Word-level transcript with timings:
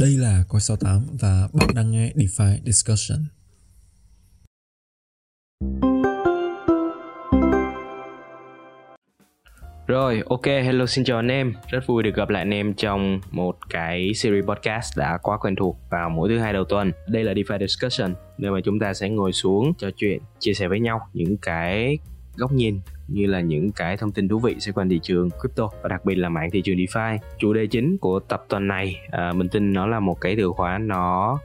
Đây 0.00 0.10
là 0.10 0.44
Coi 0.48 0.60
68 0.60 1.06
và 1.20 1.48
bạn 1.52 1.68
đang 1.74 1.90
nghe 1.90 2.12
DeFi 2.14 2.56
Discussion. 2.64 3.18
Rồi, 9.86 10.22
ok, 10.26 10.44
hello 10.46 10.86
xin 10.86 11.04
chào 11.04 11.18
anh 11.18 11.28
em. 11.28 11.54
Rất 11.68 11.86
vui 11.86 12.02
được 12.02 12.14
gặp 12.14 12.28
lại 12.28 12.42
anh 12.42 12.54
em 12.54 12.74
trong 12.74 13.20
một 13.30 13.56
cái 13.70 14.14
series 14.14 14.44
podcast 14.44 14.98
đã 14.98 15.18
quá 15.22 15.38
quen 15.40 15.56
thuộc 15.56 15.78
vào 15.90 16.10
mỗi 16.10 16.28
thứ 16.28 16.38
hai 16.38 16.52
đầu 16.52 16.64
tuần. 16.64 16.92
Đây 17.08 17.24
là 17.24 17.32
DeFi 17.32 17.66
Discussion, 17.66 18.14
nơi 18.38 18.50
mà 18.50 18.60
chúng 18.64 18.78
ta 18.78 18.94
sẽ 18.94 19.08
ngồi 19.08 19.32
xuống 19.32 19.72
trò 19.78 19.88
chuyện, 19.96 20.22
chia 20.38 20.54
sẻ 20.54 20.68
với 20.68 20.80
nhau 20.80 21.00
những 21.12 21.36
cái 21.36 21.98
góc 22.36 22.52
nhìn 22.52 22.80
như 23.08 23.26
là 23.26 23.40
những 23.40 23.72
cái 23.72 23.96
thông 23.96 24.12
tin 24.12 24.28
thú 24.28 24.38
vị 24.38 24.56
xoay 24.58 24.72
quanh 24.72 24.88
thị 24.88 25.00
trường 25.02 25.30
crypto 25.30 25.68
và 25.82 25.88
đặc 25.88 26.04
biệt 26.04 26.14
là 26.14 26.28
mạng 26.28 26.50
thị 26.52 26.62
trường 26.64 26.76
DeFi. 26.76 27.18
Chủ 27.38 27.52
đề 27.52 27.66
chính 27.66 27.98
của 27.98 28.20
tập 28.20 28.44
tuần 28.48 28.68
này, 28.68 28.96
à, 29.10 29.32
mình 29.32 29.48
tin 29.48 29.72
nó 29.72 29.86
là 29.86 30.00
một 30.00 30.20
cái 30.20 30.36
từ 30.36 30.50
khóa 30.50 30.78
nó 30.78 31.38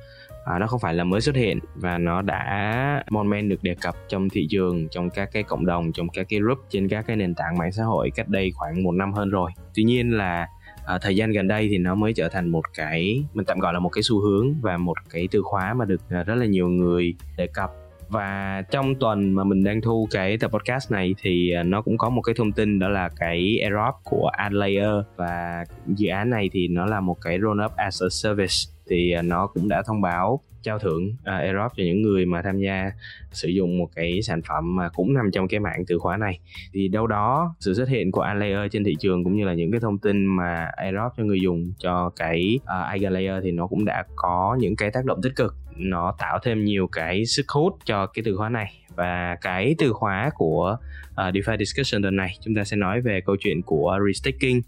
à, 0.46 0.60
nó 0.60 0.68
không 0.68 0.80
phải 0.80 0.94
là 0.94 1.04
mới 1.04 1.22
xuất 1.22 1.36
hiện 1.36 1.60
và 1.76 1.98
nó 1.98 2.22
đã 2.22 3.04
mon 3.10 3.30
men 3.30 3.50
được 3.50 3.64
đề 3.64 3.76
cập 3.82 3.96
trong 4.08 4.30
thị 4.30 4.48
trường 4.50 4.88
trong 4.92 5.10
các 5.10 5.30
cái 5.32 5.44
cộng 5.44 5.66
đồng 5.66 5.92
trong 5.92 6.10
các 6.10 6.26
cái 6.30 6.40
group 6.40 6.60
trên 6.70 6.88
các 6.88 7.06
cái 7.08 7.16
nền 7.16 7.36
tảng 7.36 7.58
mạng 7.58 7.72
xã 7.72 7.84
hội 7.84 8.12
cách 8.16 8.28
đây 8.30 8.52
khoảng 8.52 8.84
một 8.84 8.92
năm 8.92 9.14
hơn 9.14 9.30
rồi 9.30 9.52
tuy 9.76 9.84
nhiên 9.84 10.18
là 10.18 10.48
à, 10.86 10.98
thời 11.02 11.16
gian 11.16 11.32
gần 11.32 11.48
đây 11.48 11.68
thì 11.72 11.78
nó 11.78 11.96
mới 11.96 12.14
trở 12.14 12.30
thành 12.30 12.50
một 12.50 12.62
cái 12.74 13.24
mình 13.34 13.46
tạm 13.46 13.60
gọi 13.60 13.74
là 13.74 13.80
một 13.80 13.90
cái 13.90 14.04
xu 14.04 14.20
hướng 14.20 14.54
và 14.62 14.78
một 14.78 14.98
cái 15.10 15.28
từ 15.32 15.42
khóa 15.42 15.74
mà 15.74 15.86
được 15.86 16.02
à, 16.10 16.24
rất 16.24 16.36
là 16.36 16.46
nhiều 16.46 16.68
người 16.68 17.14
đề 17.38 17.48
cập 17.48 17.72
và 18.12 18.64
trong 18.72 18.96
tuần 18.96 19.36
mà 19.36 19.44
mình 19.44 19.64
đang 19.64 19.82
thu 19.82 20.08
cái 20.12 20.38
tập 20.38 20.52
podcast 20.52 20.92
này 20.92 21.16
thì 21.22 21.52
à, 21.52 21.64
nó 21.64 21.82
cũng 21.82 21.98
có 21.98 22.10
một 22.10 22.22
cái 22.22 22.36
thông 22.38 22.52
tin 22.52 22.80
đó 22.80 22.90
là 22.90 23.10
cái 23.16 23.60
airdrop 23.62 23.96
của 24.04 24.30
Adlayer. 24.34 25.06
Và 25.16 25.66
dự 25.88 26.08
án 26.10 26.30
này 26.30 26.50
thì 26.54 26.68
nó 26.68 26.86
là 26.86 27.00
một 27.00 27.18
cái 27.22 27.40
roll 27.42 27.62
up 27.66 27.72
as 27.76 28.04
a 28.04 28.10
service. 28.10 28.56
Thì 28.90 29.12
à, 29.12 29.22
nó 29.22 29.48
cũng 29.48 29.70
đã 29.70 29.84
thông 29.86 30.02
báo 30.02 30.42
trao 30.64 30.80
thưởng 30.80 31.08
uh, 31.10 31.26
airdrop 31.26 31.72
cho 31.78 31.84
những 31.84 32.02
người 32.02 32.26
mà 32.26 32.42
tham 32.42 32.58
gia 32.58 32.92
sử 33.32 33.48
dụng 33.48 33.78
một 33.78 33.88
cái 33.96 34.22
sản 34.22 34.42
phẩm 34.48 34.76
mà 34.76 34.90
cũng 34.90 35.14
nằm 35.14 35.32
trong 35.32 35.48
cái 35.48 35.60
mạng 35.60 35.84
từ 35.88 36.00
khóa 36.00 36.18
này. 36.18 36.40
Thì 36.74 36.88
đâu 36.88 37.08
đó 37.08 37.56
sự 37.60 37.74
xuất 37.74 37.90
hiện 37.90 38.12
của 38.12 38.22
Anlayer 38.22 38.72
trên 38.72 38.84
thị 38.84 38.96
trường 39.00 39.24
cũng 39.24 39.36
như 39.36 39.46
là 39.46 39.54
những 39.54 39.72
cái 39.72 39.80
thông 39.80 39.98
tin 39.98 40.26
mà 40.26 40.72
airdrop 40.78 41.12
cho 41.18 41.24
người 41.24 41.40
dùng 41.42 41.74
cho 41.78 42.12
cái 42.16 42.60
uh, 42.64 42.92
Eigenlayer 42.92 43.44
thì 43.44 43.52
nó 43.52 43.68
cũng 43.68 43.86
đã 43.86 44.04
có 44.16 44.58
những 44.60 44.76
cái 44.76 44.92
tác 44.92 45.06
động 45.06 45.20
tích 45.24 45.34
cực 45.36 45.56
nó 45.76 46.14
tạo 46.20 46.40
thêm 46.44 46.66
nhiều 46.66 46.88
cái 46.88 47.26
sức 47.26 47.50
hút 47.50 47.78
cho 47.86 48.06
cái 48.06 48.24
từ 48.26 48.36
khóa 48.38 48.50
này. 48.50 48.78
Và 48.96 49.38
cái 49.42 49.76
từ 49.78 49.94
khóa 49.94 50.30
của 50.36 50.78
uh, 51.12 51.18
DeFi 51.18 51.58
Discussion 51.58 52.02
tuần 52.02 52.16
này 52.16 52.38
chúng 52.42 52.56
ta 52.56 52.64
sẽ 52.64 52.78
nói 52.78 53.02
về 53.02 53.22
câu 53.26 53.36
chuyện 53.40 53.62
của 53.62 54.00
restaking. 54.08 54.60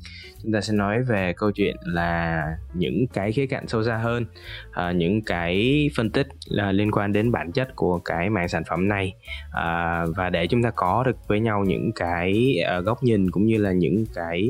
Chúng 0.43 0.51
ta 0.53 0.61
sẽ 0.61 0.73
nói 0.73 1.03
về 1.03 1.33
câu 1.37 1.51
chuyện 1.51 1.75
là 1.85 2.45
những 2.73 3.07
cái 3.13 3.31
khía 3.31 3.45
cạnh 3.45 3.67
sâu 3.67 3.83
xa 3.83 3.97
hơn 3.97 4.25
uh, 4.69 4.95
những 4.95 5.21
cái 5.21 5.89
phân 5.95 6.09
tích 6.09 6.27
uh, 6.27 6.73
liên 6.73 6.91
quan 6.91 7.13
đến 7.13 7.31
bản 7.31 7.51
chất 7.51 7.75
của 7.75 7.99
cái 7.99 8.29
mạng 8.29 8.49
sản 8.49 8.63
phẩm 8.69 8.87
này. 8.87 9.13
Uh, 9.49 10.15
và 10.15 10.29
để 10.31 10.47
chúng 10.47 10.63
ta 10.63 10.71
có 10.75 11.03
được 11.05 11.27
với 11.27 11.39
nhau 11.39 11.63
những 11.67 11.91
cái 11.95 12.57
uh, 12.79 12.85
góc 12.85 13.03
nhìn 13.03 13.31
cũng 13.31 13.45
như 13.45 13.57
là 13.57 13.71
những 13.71 14.05
cái 14.13 14.49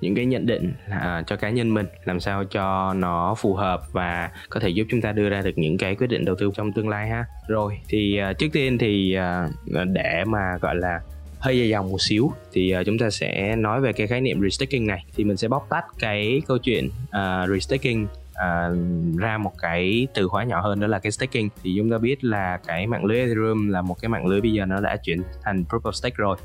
những 0.00 0.14
cái 0.14 0.26
nhận 0.26 0.46
định 0.46 0.74
à, 0.88 1.22
cho 1.26 1.36
cá 1.36 1.50
nhân 1.50 1.74
mình 1.74 1.86
làm 2.04 2.20
sao 2.20 2.44
cho 2.44 2.94
nó 2.94 3.34
phù 3.34 3.54
hợp 3.54 3.80
và 3.92 4.30
có 4.48 4.60
thể 4.60 4.68
giúp 4.68 4.86
chúng 4.90 5.00
ta 5.00 5.12
đưa 5.12 5.28
ra 5.28 5.42
được 5.42 5.58
những 5.58 5.78
cái 5.78 5.94
quyết 5.94 6.06
định 6.06 6.24
đầu 6.24 6.36
tư 6.38 6.50
trong 6.54 6.72
tương 6.72 6.88
lai 6.88 7.08
ha. 7.08 7.24
Rồi 7.48 7.78
thì 7.88 8.16
à, 8.18 8.32
trước 8.32 8.48
tiên 8.52 8.78
thì 8.78 9.14
à, 9.14 9.48
để 9.92 10.24
mà 10.26 10.58
gọi 10.60 10.76
là 10.76 11.00
hơi 11.38 11.58
dài 11.58 11.68
dòng 11.68 11.90
một 11.90 12.00
xíu 12.00 12.32
thì 12.52 12.74
uh, 12.80 12.86
chúng 12.86 12.98
ta 12.98 13.10
sẽ 13.10 13.56
nói 13.56 13.80
về 13.80 13.92
cái 13.92 14.06
khái 14.06 14.20
niệm 14.20 14.40
restaking 14.42 14.86
này. 14.86 15.04
Thì 15.16 15.24
mình 15.24 15.36
sẽ 15.36 15.48
bóc 15.48 15.66
tách 15.70 15.84
cái 15.98 16.42
câu 16.46 16.58
chuyện 16.58 16.86
uh, 16.86 17.50
restaking 17.50 18.04
uh, 18.04 19.18
ra 19.18 19.38
một 19.38 19.52
cái 19.58 20.06
từ 20.14 20.28
khóa 20.28 20.44
nhỏ 20.44 20.60
hơn 20.60 20.80
đó 20.80 20.86
là 20.86 20.98
cái 20.98 21.12
staking. 21.12 21.48
Thì 21.62 21.74
chúng 21.76 21.90
ta 21.90 21.98
biết 21.98 22.24
là 22.24 22.58
cái 22.66 22.86
mạng 22.86 23.04
lưới 23.04 23.18
Ethereum 23.18 23.68
là 23.68 23.82
một 23.82 23.96
cái 24.00 24.08
mạng 24.08 24.26
lưới 24.26 24.40
bây 24.40 24.52
giờ 24.52 24.66
nó 24.66 24.80
đã 24.80 24.96
chuyển 24.96 25.22
thành 25.42 25.64
proof 25.68 25.80
of 25.80 25.92
stake 25.92 26.16
rồi. 26.16 26.36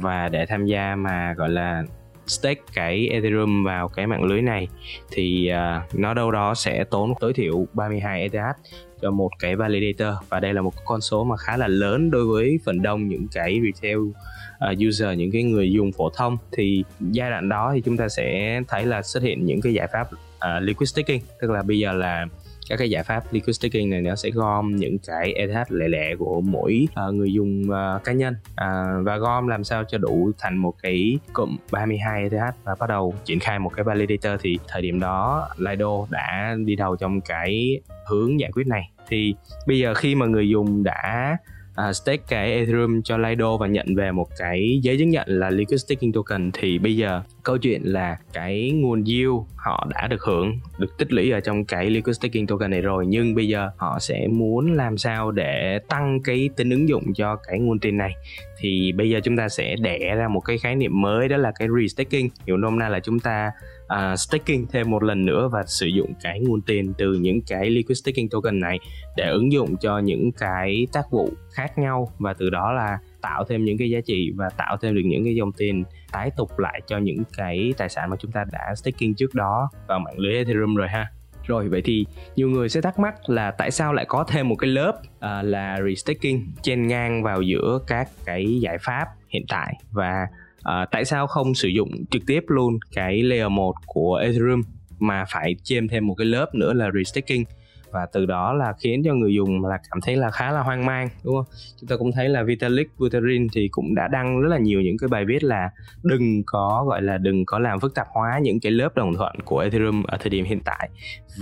Và 0.00 0.28
để 0.28 0.46
tham 0.46 0.66
gia 0.66 0.96
mà 0.96 1.34
gọi 1.34 1.48
là 1.48 1.84
stake 2.26 2.60
cái 2.74 3.08
Ethereum 3.08 3.64
vào 3.64 3.88
cái 3.88 4.06
mạng 4.06 4.24
lưới 4.24 4.42
này 4.42 4.68
thì 5.10 5.50
uh, 5.52 5.94
nó 5.94 6.14
đâu 6.14 6.30
đó 6.30 6.54
sẽ 6.54 6.84
tốn 6.84 7.12
tối 7.20 7.32
thiểu 7.32 7.66
32 7.72 8.20
ETH 8.20 8.56
cho 9.02 9.10
một 9.10 9.30
cái 9.38 9.56
validator. 9.56 10.14
Và 10.28 10.40
đây 10.40 10.54
là 10.54 10.62
một 10.62 10.72
con 10.84 11.00
số 11.00 11.24
mà 11.24 11.36
khá 11.36 11.56
là 11.56 11.68
lớn 11.68 12.10
đối 12.10 12.24
với 12.24 12.58
phần 12.64 12.82
đông 12.82 13.08
những 13.08 13.26
cái 13.32 13.60
retail 13.64 13.98
uh, 13.98 14.88
user 14.88 15.18
những 15.18 15.30
cái 15.30 15.42
người 15.42 15.72
dùng 15.72 15.92
phổ 15.92 16.10
thông. 16.10 16.36
Thì 16.52 16.84
giai 17.00 17.30
đoạn 17.30 17.48
đó 17.48 17.70
thì 17.74 17.80
chúng 17.80 17.96
ta 17.96 18.08
sẽ 18.08 18.60
thấy 18.68 18.84
là 18.84 19.02
xuất 19.02 19.22
hiện 19.22 19.46
những 19.46 19.60
cái 19.60 19.74
giải 19.74 19.86
pháp 19.92 20.08
uh, 20.12 20.62
liquid 20.62 20.88
staking. 20.88 21.20
Tức 21.40 21.50
là 21.50 21.62
bây 21.62 21.78
giờ 21.78 21.92
là 21.92 22.26
các 22.68 22.76
cái 22.76 22.90
giải 22.90 23.02
pháp 23.02 23.32
liquid 23.32 23.56
staking 23.56 23.90
này 23.90 24.00
nó 24.00 24.16
sẽ 24.16 24.30
gom 24.30 24.76
những 24.76 24.98
cái 25.06 25.32
ETH 25.32 25.72
lẻ 25.72 25.88
lẻ 25.88 26.14
của 26.18 26.40
mỗi 26.40 26.88
uh, 27.08 27.14
người 27.14 27.32
dùng 27.32 27.62
uh, 27.62 28.04
cá 28.04 28.12
nhân. 28.12 28.34
Uh, 28.50 29.06
và 29.06 29.16
gom 29.16 29.46
làm 29.46 29.64
sao 29.64 29.84
cho 29.84 29.98
đủ 29.98 30.30
thành 30.38 30.56
một 30.56 30.74
cái 30.82 31.18
cụm 31.32 31.56
32 31.72 32.22
ETH 32.22 32.54
và 32.64 32.74
bắt 32.80 32.88
đầu 32.88 33.14
triển 33.24 33.40
khai 33.40 33.58
một 33.58 33.70
cái 33.76 33.84
validator. 33.84 34.40
Thì 34.42 34.58
thời 34.68 34.82
điểm 34.82 35.00
đó 35.00 35.48
Lido 35.56 36.06
đã 36.10 36.56
đi 36.64 36.76
đầu 36.76 36.96
trong 36.96 37.20
cái 37.20 37.80
hướng 38.06 38.40
giải 38.40 38.50
quyết 38.52 38.66
này. 38.66 38.90
Thì 39.08 39.34
bây 39.66 39.78
giờ 39.78 39.94
khi 39.94 40.14
mà 40.14 40.26
người 40.26 40.48
dùng 40.48 40.82
đã 40.82 41.36
uh, 41.80 41.96
stake 41.96 42.22
cái 42.28 42.52
Ethereum 42.52 43.02
cho 43.02 43.16
Lido 43.16 43.56
và 43.56 43.66
nhận 43.66 43.86
về 43.96 44.12
một 44.12 44.28
cái 44.38 44.80
giấy 44.82 44.98
chứng 44.98 45.10
nhận 45.10 45.26
là 45.28 45.50
Liquid 45.50 45.80
Staking 45.80 46.12
Token 46.12 46.50
thì 46.54 46.78
bây 46.78 46.96
giờ 46.96 47.22
câu 47.42 47.58
chuyện 47.58 47.82
là 47.84 48.16
cái 48.32 48.70
nguồn 48.70 49.04
yield 49.04 49.34
họ 49.56 49.86
đã 49.94 50.06
được 50.06 50.22
hưởng 50.22 50.58
được 50.78 50.98
tích 50.98 51.12
lũy 51.12 51.30
ở 51.30 51.40
trong 51.40 51.64
cái 51.64 51.90
Liquid 51.90 52.16
Staking 52.16 52.46
Token 52.46 52.70
này 52.70 52.80
rồi 52.80 53.06
nhưng 53.06 53.34
bây 53.34 53.48
giờ 53.48 53.70
họ 53.76 53.98
sẽ 54.00 54.26
muốn 54.30 54.72
làm 54.72 54.98
sao 54.98 55.30
để 55.30 55.78
tăng 55.88 56.20
cái 56.24 56.50
tính 56.56 56.70
ứng 56.70 56.88
dụng 56.88 57.14
cho 57.14 57.36
cái 57.36 57.58
nguồn 57.58 57.78
tiền 57.78 57.96
này. 57.96 58.12
Thì 58.58 58.92
bây 58.92 59.10
giờ 59.10 59.20
chúng 59.24 59.36
ta 59.36 59.48
sẽ 59.48 59.76
đẻ 59.76 60.14
ra 60.16 60.28
một 60.28 60.40
cái 60.40 60.58
khái 60.58 60.76
niệm 60.76 61.00
mới 61.00 61.28
đó 61.28 61.36
là 61.36 61.52
cái 61.58 61.68
restaking. 61.80 62.26
Hiểu 62.46 62.56
nôm 62.56 62.78
na 62.78 62.88
là 62.88 63.00
chúng 63.00 63.20
ta 63.20 63.52
uh, 63.84 64.18
staking 64.18 64.66
thêm 64.72 64.90
một 64.90 65.02
lần 65.02 65.24
nữa 65.24 65.48
và 65.52 65.62
sử 65.66 65.86
dụng 65.86 66.14
cái 66.22 66.40
nguồn 66.40 66.60
tiền 66.60 66.92
từ 66.98 67.12
những 67.12 67.40
cái 67.46 67.70
liquid 67.70 67.98
staking 67.98 68.28
token 68.30 68.60
này 68.60 68.78
để 69.16 69.28
ứng 69.28 69.52
dụng 69.52 69.76
cho 69.76 69.98
những 69.98 70.32
cái 70.32 70.86
tác 70.92 71.10
vụ 71.10 71.30
khác 71.52 71.78
nhau 71.78 72.08
và 72.18 72.34
từ 72.34 72.50
đó 72.50 72.72
là 72.72 72.98
tạo 73.20 73.44
thêm 73.44 73.64
những 73.64 73.78
cái 73.78 73.90
giá 73.90 74.00
trị 74.06 74.32
và 74.36 74.48
tạo 74.56 74.76
thêm 74.76 74.94
được 74.94 75.02
những 75.04 75.24
cái 75.24 75.34
dòng 75.34 75.52
tiền 75.52 75.84
tái 76.12 76.30
tục 76.36 76.58
lại 76.58 76.80
cho 76.86 76.98
những 76.98 77.22
cái 77.36 77.74
tài 77.76 77.88
sản 77.88 78.10
mà 78.10 78.16
chúng 78.16 78.32
ta 78.32 78.44
đã 78.52 78.74
staking 78.74 79.14
trước 79.16 79.34
đó 79.34 79.70
vào 79.86 79.98
mạng 79.98 80.18
lưới 80.18 80.34
Ethereum 80.34 80.74
rồi 80.74 80.88
ha. 80.88 81.10
Rồi 81.46 81.68
vậy 81.68 81.82
thì 81.84 82.06
nhiều 82.36 82.48
người 82.48 82.68
sẽ 82.68 82.80
thắc 82.80 82.98
mắc 82.98 83.30
là 83.30 83.50
tại 83.50 83.70
sao 83.70 83.92
lại 83.92 84.04
có 84.08 84.24
thêm 84.28 84.48
một 84.48 84.56
cái 84.56 84.70
lớp 84.70 84.92
uh, 84.98 85.44
là 85.44 85.78
restaking 85.88 86.38
trên 86.62 86.86
ngang 86.86 87.22
vào 87.22 87.42
giữa 87.42 87.78
các 87.86 88.08
cái 88.24 88.60
giải 88.60 88.78
pháp 88.78 89.06
hiện 89.28 89.44
tại 89.48 89.74
và 89.90 90.26
Ờ, 90.64 90.84
tại 90.90 91.04
sao 91.04 91.26
không 91.26 91.54
sử 91.54 91.68
dụng 91.68 91.90
trực 92.10 92.22
tiếp 92.26 92.44
luôn 92.46 92.78
cái 92.92 93.22
layer 93.22 93.50
1 93.50 93.74
của 93.86 94.14
Ethereum 94.14 94.62
mà 94.98 95.24
phải 95.28 95.54
chêm 95.62 95.88
thêm 95.88 96.06
một 96.06 96.14
cái 96.14 96.24
lớp 96.24 96.54
nữa 96.54 96.72
là 96.72 96.90
restaking? 96.94 97.42
Và 97.90 98.06
từ 98.12 98.26
đó 98.26 98.52
là 98.52 98.72
khiến 98.80 99.02
cho 99.04 99.14
người 99.14 99.34
dùng 99.34 99.64
là 99.64 99.78
cảm 99.90 100.00
thấy 100.00 100.16
là 100.16 100.30
khá 100.30 100.52
là 100.52 100.62
hoang 100.62 100.86
mang, 100.86 101.08
đúng 101.24 101.34
không? 101.34 101.44
Chúng 101.80 101.88
ta 101.88 101.96
cũng 101.96 102.12
thấy 102.12 102.28
là 102.28 102.42
Vitalik 102.42 102.88
Buterin 102.98 103.46
thì 103.52 103.68
cũng 103.68 103.94
đã 103.94 104.08
đăng 104.08 104.40
rất 104.40 104.48
là 104.48 104.58
nhiều 104.58 104.80
những 104.80 104.98
cái 104.98 105.08
bài 105.08 105.24
viết 105.24 105.44
là 105.44 105.70
đừng 106.02 106.42
có, 106.46 106.84
gọi 106.88 107.02
là, 107.02 107.18
đừng 107.18 107.44
có 107.46 107.58
làm 107.58 107.80
phức 107.80 107.94
tạp 107.94 108.06
hóa 108.10 108.38
những 108.42 108.60
cái 108.60 108.72
lớp 108.72 108.94
đồng 108.96 109.14
thuận 109.14 109.36
của 109.44 109.58
Ethereum 109.58 110.02
ở 110.02 110.18
thời 110.20 110.30
điểm 110.30 110.44
hiện 110.44 110.60
tại. 110.64 110.88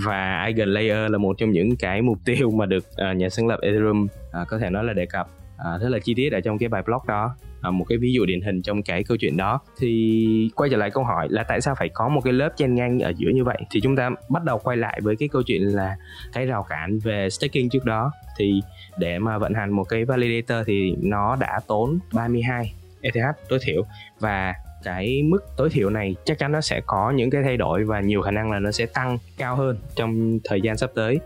Và 0.05 0.43
Eigenlayer 0.45 1.11
là 1.11 1.19
một 1.19 1.39
trong 1.39 1.51
những 1.51 1.77
cái 1.77 2.03
mục 2.03 2.19
tiêu 2.25 2.51
mà 2.51 2.67
được 2.67 2.85
ờ, 2.97 3.13
nhà 3.13 3.29
sáng 3.29 3.47
lập 3.47 3.61
Ethereum 3.63 4.07
ờ, 4.33 4.45
có 4.49 4.59
thể 4.59 4.71
nói 4.71 4.85
là 4.85 4.93
đề 4.93 5.07
cập 5.07 5.29
rất 5.81 5.89
là 5.89 5.99
chi 5.99 6.15
tiết 6.15 6.33
ở 6.33 6.41
trong 6.41 6.59
cái 6.59 6.69
bài 6.69 6.83
blog 6.87 7.03
đó. 7.09 7.37
À, 7.63 7.71
một 7.71 7.85
cái 7.89 7.99
ví 7.99 8.13
dụ 8.13 8.27
điển 8.27 8.41
hình 8.41 8.63
trong 8.63 8.83
cái 8.83 9.05
câu 9.05 9.17
chuyện 9.17 9.37
đó. 9.37 9.61
Thì 9.79 10.51
quay 10.57 10.71
trở 10.71 10.77
lại 10.77 10.91
câu 10.91 11.05
hỏi 11.05 11.29
là 11.31 11.43
tại 11.43 11.61
sao 11.61 11.75
phải 11.79 11.89
có 11.89 12.09
một 12.09 12.21
cái 12.21 12.33
lớp 12.33 12.51
chen 12.57 12.75
ngang 12.75 13.01
ở 13.01 13.13
giữa 13.17 13.31
như 13.35 13.45
vậy? 13.45 13.59
Thì 13.71 13.81
chúng 13.81 13.97
ta 13.97 14.11
bắt 14.29 14.45
đầu 14.45 14.59
quay 14.59 14.77
lại 14.77 15.01
với 15.03 15.17
cái 15.17 15.29
câu 15.29 15.43
chuyện 15.43 15.63
là 15.63 15.97
cái 16.33 16.47
rào 16.47 16.67
cản 16.69 16.99
về 16.99 17.31
staking 17.31 17.69
trước 17.73 17.85
đó. 17.85 18.13
Thì 18.39 18.61
để 18.99 19.19
mà 19.19 19.39
vận 19.39 19.55
hành 19.55 19.71
một 19.71 19.85
cái 19.85 20.05
validator 20.05 20.67
thì 20.67 20.95
nó 21.03 21.37
đã 21.37 21.61
tốn 21.67 21.99
32 22.13 22.73
ETH 23.01 23.19
tối 23.49 23.59
thiểu. 23.63 23.83
Và 24.21 24.55
cái 24.85 25.23
mức 25.23 25.41
tối 25.57 25.71
thiểu 25.71 25.91
này 25.91 26.15
chắc 26.25 26.39
chắn 26.39 26.53
nó 26.53 26.61
sẽ 26.61 26.81
có 26.87 27.11
những 27.11 27.31
cái 27.31 27.43
thay 27.43 27.57
đổi 27.57 27.85
và 27.85 28.01
nhiều 28.01 28.23
khả 28.23 28.31
năng 28.31 28.51
là 28.51 28.59
nó 28.59 28.71
sẽ 28.71 28.87
tăng 28.87 29.19
cao 29.37 29.57
hơn 29.57 29.77
trong 29.95 30.39
thời 30.45 30.61
gian 30.61 30.77
sắp 30.77 30.91
tới 30.95 31.21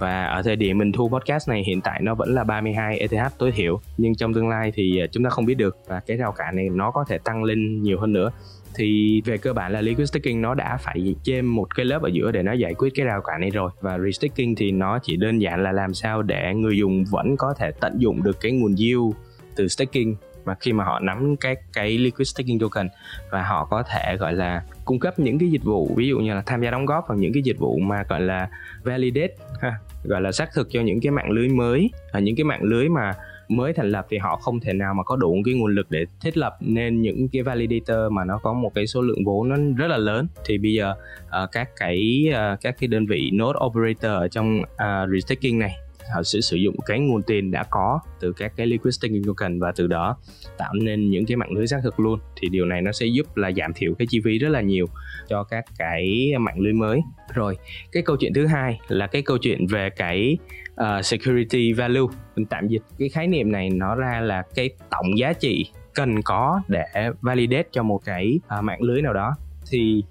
và 0.00 0.24
ở 0.24 0.42
thời 0.42 0.56
điểm 0.56 0.78
mình 0.78 0.92
thu 0.92 1.08
podcast 1.08 1.48
này, 1.48 1.62
hiện 1.66 1.80
tại 1.80 2.00
nó 2.02 2.14
vẫn 2.14 2.34
là 2.34 2.44
32 2.44 2.98
ETH 2.98 3.38
tối 3.38 3.52
thiểu. 3.52 3.80
Nhưng 3.96 4.14
trong 4.14 4.34
tương 4.34 4.48
lai 4.48 4.72
thì 4.74 5.00
à, 5.00 5.06
chúng 5.12 5.24
ta 5.24 5.30
không 5.30 5.46
biết 5.46 5.54
được 5.54 5.76
và 5.86 6.00
cái 6.00 6.16
rào 6.16 6.32
cản 6.32 6.56
này 6.56 6.68
nó 6.68 6.90
có 6.90 7.04
thể 7.08 7.18
tăng 7.18 7.44
lên 7.44 7.82
nhiều 7.82 8.00
hơn 8.00 8.12
nữa. 8.12 8.30
Thì 8.74 9.20
về 9.24 9.36
cơ 9.36 9.52
bản 9.52 9.72
là 9.72 9.80
liquid 9.80 10.08
staking 10.08 10.40
nó 10.40 10.54
đã 10.54 10.76
phải 10.76 11.14
chêm 11.22 11.54
một 11.54 11.74
cái 11.74 11.86
lớp 11.86 12.02
ở 12.02 12.08
giữa 12.08 12.30
để 12.30 12.42
nó 12.42 12.52
giải 12.52 12.74
quyết 12.74 12.90
cái 12.94 13.06
rào 13.06 13.20
cản 13.20 13.40
này 13.40 13.50
rồi. 13.50 13.70
Và 13.80 13.98
restaking 13.98 14.54
thì 14.56 14.70
nó 14.70 14.98
chỉ 15.02 15.16
đơn 15.16 15.38
giản 15.38 15.62
là 15.62 15.72
làm 15.72 15.94
sao 15.94 16.22
để 16.22 16.54
người 16.54 16.78
dùng 16.78 17.04
vẫn 17.10 17.36
có 17.36 17.54
thể 17.58 17.70
tận 17.80 17.98
dụng 17.98 18.22
được 18.22 18.40
cái 18.40 18.52
nguồn 18.52 18.74
yield 18.76 19.14
từ 19.56 19.68
staking 19.68 20.14
mà 20.44 20.54
khi 20.60 20.72
mà 20.72 20.84
họ 20.84 20.98
nắm 20.98 21.36
các 21.36 21.58
cái 21.72 21.98
liquid 21.98 22.28
staking 22.28 22.58
token 22.60 22.88
và 23.30 23.42
họ 23.42 23.64
có 23.70 23.82
thể, 23.82 24.16
gọi 24.16 24.32
là 24.32 24.62
cung 24.90 24.98
cấp 24.98 25.18
những 25.18 25.38
cái 25.38 25.50
dịch 25.50 25.64
vụ 25.64 25.94
ví 25.96 26.08
dụ 26.08 26.18
như 26.18 26.34
là 26.34 26.42
tham 26.46 26.62
gia 26.62 26.70
đóng 26.70 26.86
góp 26.86 27.08
vào 27.08 27.18
những 27.18 27.32
cái 27.32 27.42
dịch 27.42 27.58
vụ 27.58 27.78
mà 27.78 28.04
gọi 28.08 28.20
là 28.20 28.48
validate 28.82 29.34
ha 29.60 29.72
gọi 30.04 30.20
là 30.20 30.32
xác 30.32 30.48
thực 30.54 30.68
cho 30.70 30.80
những 30.80 31.00
cái 31.00 31.10
mạng 31.10 31.30
lưới 31.30 31.48
mới. 31.48 31.90
Và 32.12 32.20
những 32.20 32.36
cái 32.36 32.44
mạng 32.44 32.62
lưới 32.62 32.88
mà 32.88 33.12
mới 33.48 33.72
thành 33.72 33.90
lập 33.90 34.06
thì 34.10 34.18
họ 34.18 34.36
không 34.36 34.60
thể 34.60 34.72
nào 34.72 34.94
mà 34.94 35.02
có 35.02 35.16
đủ 35.16 35.36
cái 35.44 35.54
nguồn 35.54 35.74
lực 35.74 35.86
để 35.90 36.04
thiết 36.20 36.36
lập 36.36 36.56
nên 36.60 37.02
những 37.02 37.28
cái 37.28 37.42
validator 37.42 38.12
mà 38.12 38.24
nó 38.24 38.38
có 38.42 38.52
một 38.52 38.74
cái 38.74 38.86
số 38.86 39.02
lượng 39.02 39.24
vốn 39.24 39.48
nó 39.48 39.56
rất 39.76 39.86
là 39.86 39.96
lớn. 39.96 40.26
Thì 40.44 40.58
bây 40.58 40.72
giờ 40.72 40.94
uh, 41.26 41.52
các 41.52 41.68
cái 41.76 42.24
uh, 42.30 42.60
các 42.60 42.76
cái 42.80 42.88
đơn 42.88 43.06
vị 43.06 43.30
node 43.34 43.58
operator 43.66 44.12
ở 44.12 44.28
trong 44.28 44.62
ờ, 44.76 45.02
uh, 45.02 45.10
restaking 45.12 45.58
này 45.58 45.72
À, 46.10 46.14
họ 46.14 46.22
sẽ 46.22 46.40
sử 46.40 46.56
dụng 46.56 46.76
cái 46.86 47.00
nguồn 47.00 47.22
tiền 47.22 47.50
đã 47.50 47.64
có 47.70 48.00
từ 48.20 48.32
các 48.32 48.52
cái 48.56 48.66
liquid 48.66 48.94
staking 48.94 49.22
token 49.26 49.60
và 49.60 49.72
từ 49.76 49.86
đó 49.86 50.16
tạo 50.58 50.74
nên 50.74 51.10
những 51.10 51.26
cái 51.26 51.36
mạng 51.36 51.52
lưới 51.52 51.66
xác 51.66 51.80
thực 51.82 52.00
luôn. 52.00 52.20
Thì 52.36 52.48
điều 52.48 52.64
này 52.64 52.82
nó 52.82 52.92
sẽ 52.92 53.06
giúp 53.06 53.36
là 53.36 53.50
giảm 53.56 53.72
thiểu 53.74 53.94
cái 53.94 54.06
chi 54.10 54.20
phí 54.24 54.38
rất 54.38 54.48
là 54.48 54.60
nhiều 54.60 54.86
cho 55.28 55.44
các 55.44 55.64
cái 55.78 56.32
mạng 56.40 56.60
lưới 56.60 56.72
mới. 56.72 57.00
Rồi 57.34 57.56
cái 57.92 58.02
câu 58.02 58.16
chuyện 58.16 58.34
thứ 58.34 58.46
hai 58.46 58.80
là 58.88 59.06
cái 59.06 59.22
câu 59.22 59.38
chuyện 59.38 59.66
về 59.66 59.90
cái 59.90 60.38
uh, 60.72 61.04
security 61.04 61.72
value 61.72 62.06
mình 62.36 62.46
tạm 62.46 62.68
dịch. 62.68 62.82
Cái 62.98 63.08
khái 63.08 63.26
niệm 63.26 63.52
này 63.52 63.70
nó 63.70 63.94
ra 63.94 64.20
là 64.20 64.42
cái 64.54 64.70
tổng 64.90 65.18
giá 65.18 65.32
trị 65.32 65.66
cần 65.94 66.22
có 66.22 66.60
để 66.68 66.84
validate 67.20 67.68
cho 67.72 67.82
một 67.82 68.00
cái 68.04 68.40
uh, 68.58 68.64
mạng 68.64 68.82
lưới 68.82 69.02
nào 69.02 69.12
đó. 69.12 69.34
Thì 69.70 70.04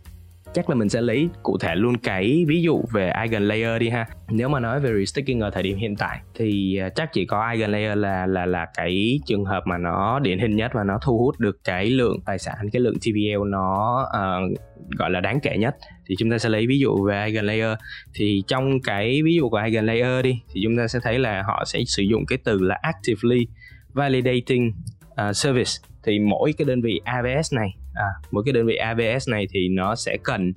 chắc 0.54 0.70
là 0.70 0.76
mình 0.76 0.90
sẽ 0.90 1.02
lấy 1.02 1.30
cụ 1.44 1.58
thể 1.58 1.76
luôn 1.76 1.98
cái 1.98 2.46
ví 2.48 2.62
dụ 2.62 2.82
về 2.94 3.10
eigen 3.10 3.44
layer 3.44 3.82
đi 3.82 3.90
ha. 3.90 4.06
Nếu 4.30 4.50
mà 4.50 4.60
nói 4.60 4.80
về 4.80 4.92
restaking 5.00 5.40
ở 5.40 5.50
thời 5.50 5.64
điểm 5.64 5.78
hiện 5.78 5.96
tại 5.96 6.20
thì 6.36 6.78
à, 6.78 6.90
chắc 6.90 7.14
chỉ 7.14 7.26
có 7.26 7.48
eigen 7.50 7.72
layer 7.72 7.98
là 7.98 8.26
là 8.26 8.46
là 8.46 8.68
cái 8.74 9.20
trường 9.26 9.46
hợp 9.46 9.64
mà 9.66 9.78
nó 9.78 10.20
điển 10.20 10.40
hình 10.40 10.56
nhất 10.56 10.72
và 10.74 10.84
nó 10.84 11.00
thu 11.02 11.18
hút 11.18 11.40
được 11.40 11.64
cái 11.64 11.90
lượng 11.90 12.18
tài 12.26 12.40
sản 12.40 12.56
cái 12.72 12.80
lượng 12.82 12.96
TVL 13.00 13.50
nó 13.50 14.02
uh, 14.04 14.60
gọi 14.98 15.10
là 15.12 15.20
đáng 15.20 15.40
kể 15.40 15.58
nhất. 15.58 15.76
Thì 16.08 16.16
chúng 16.20 16.32
ta 16.32 16.38
sẽ 16.38 16.50
lấy 16.50 16.68
ví 16.68 16.80
dụ 16.80 17.04
về 17.04 17.22
eigen 17.22 17.46
layer. 17.46 17.78
Thì 18.14 18.44
trong 18.48 18.82
cái 18.84 19.22
ví 19.24 19.36
dụ 19.36 19.50
của 19.50 19.58
eigen 19.58 19.86
layer 19.86 20.24
đi 20.24 20.42
thì 20.54 20.62
chúng 20.64 20.78
ta 20.78 20.88
sẽ 20.88 21.00
thấy 21.04 21.20
là 21.20 21.44
họ 21.48 21.64
sẽ 21.66 21.80
sử 21.88 22.04
dụng 22.04 22.26
cái 22.26 22.38
từ 22.44 22.60
là 22.62 22.78
actively 22.82 23.48
validating 23.94 24.74
uh, 25.12 25.36
service. 25.36 25.72
Thì 26.04 26.20
mỗi 26.20 26.54
cái 26.58 26.66
đơn 26.66 26.82
vị 26.82 27.02
AVS 27.04 27.54
này 27.54 27.79
à, 27.94 28.06
mỗi 28.32 28.44
cái 28.46 28.54
đơn 28.54 28.66
vị 28.66 28.76
ABS 28.76 29.30
này 29.30 29.48
thì 29.52 29.70
nó 29.70 29.96
sẽ 29.96 30.18
cần 30.24 30.54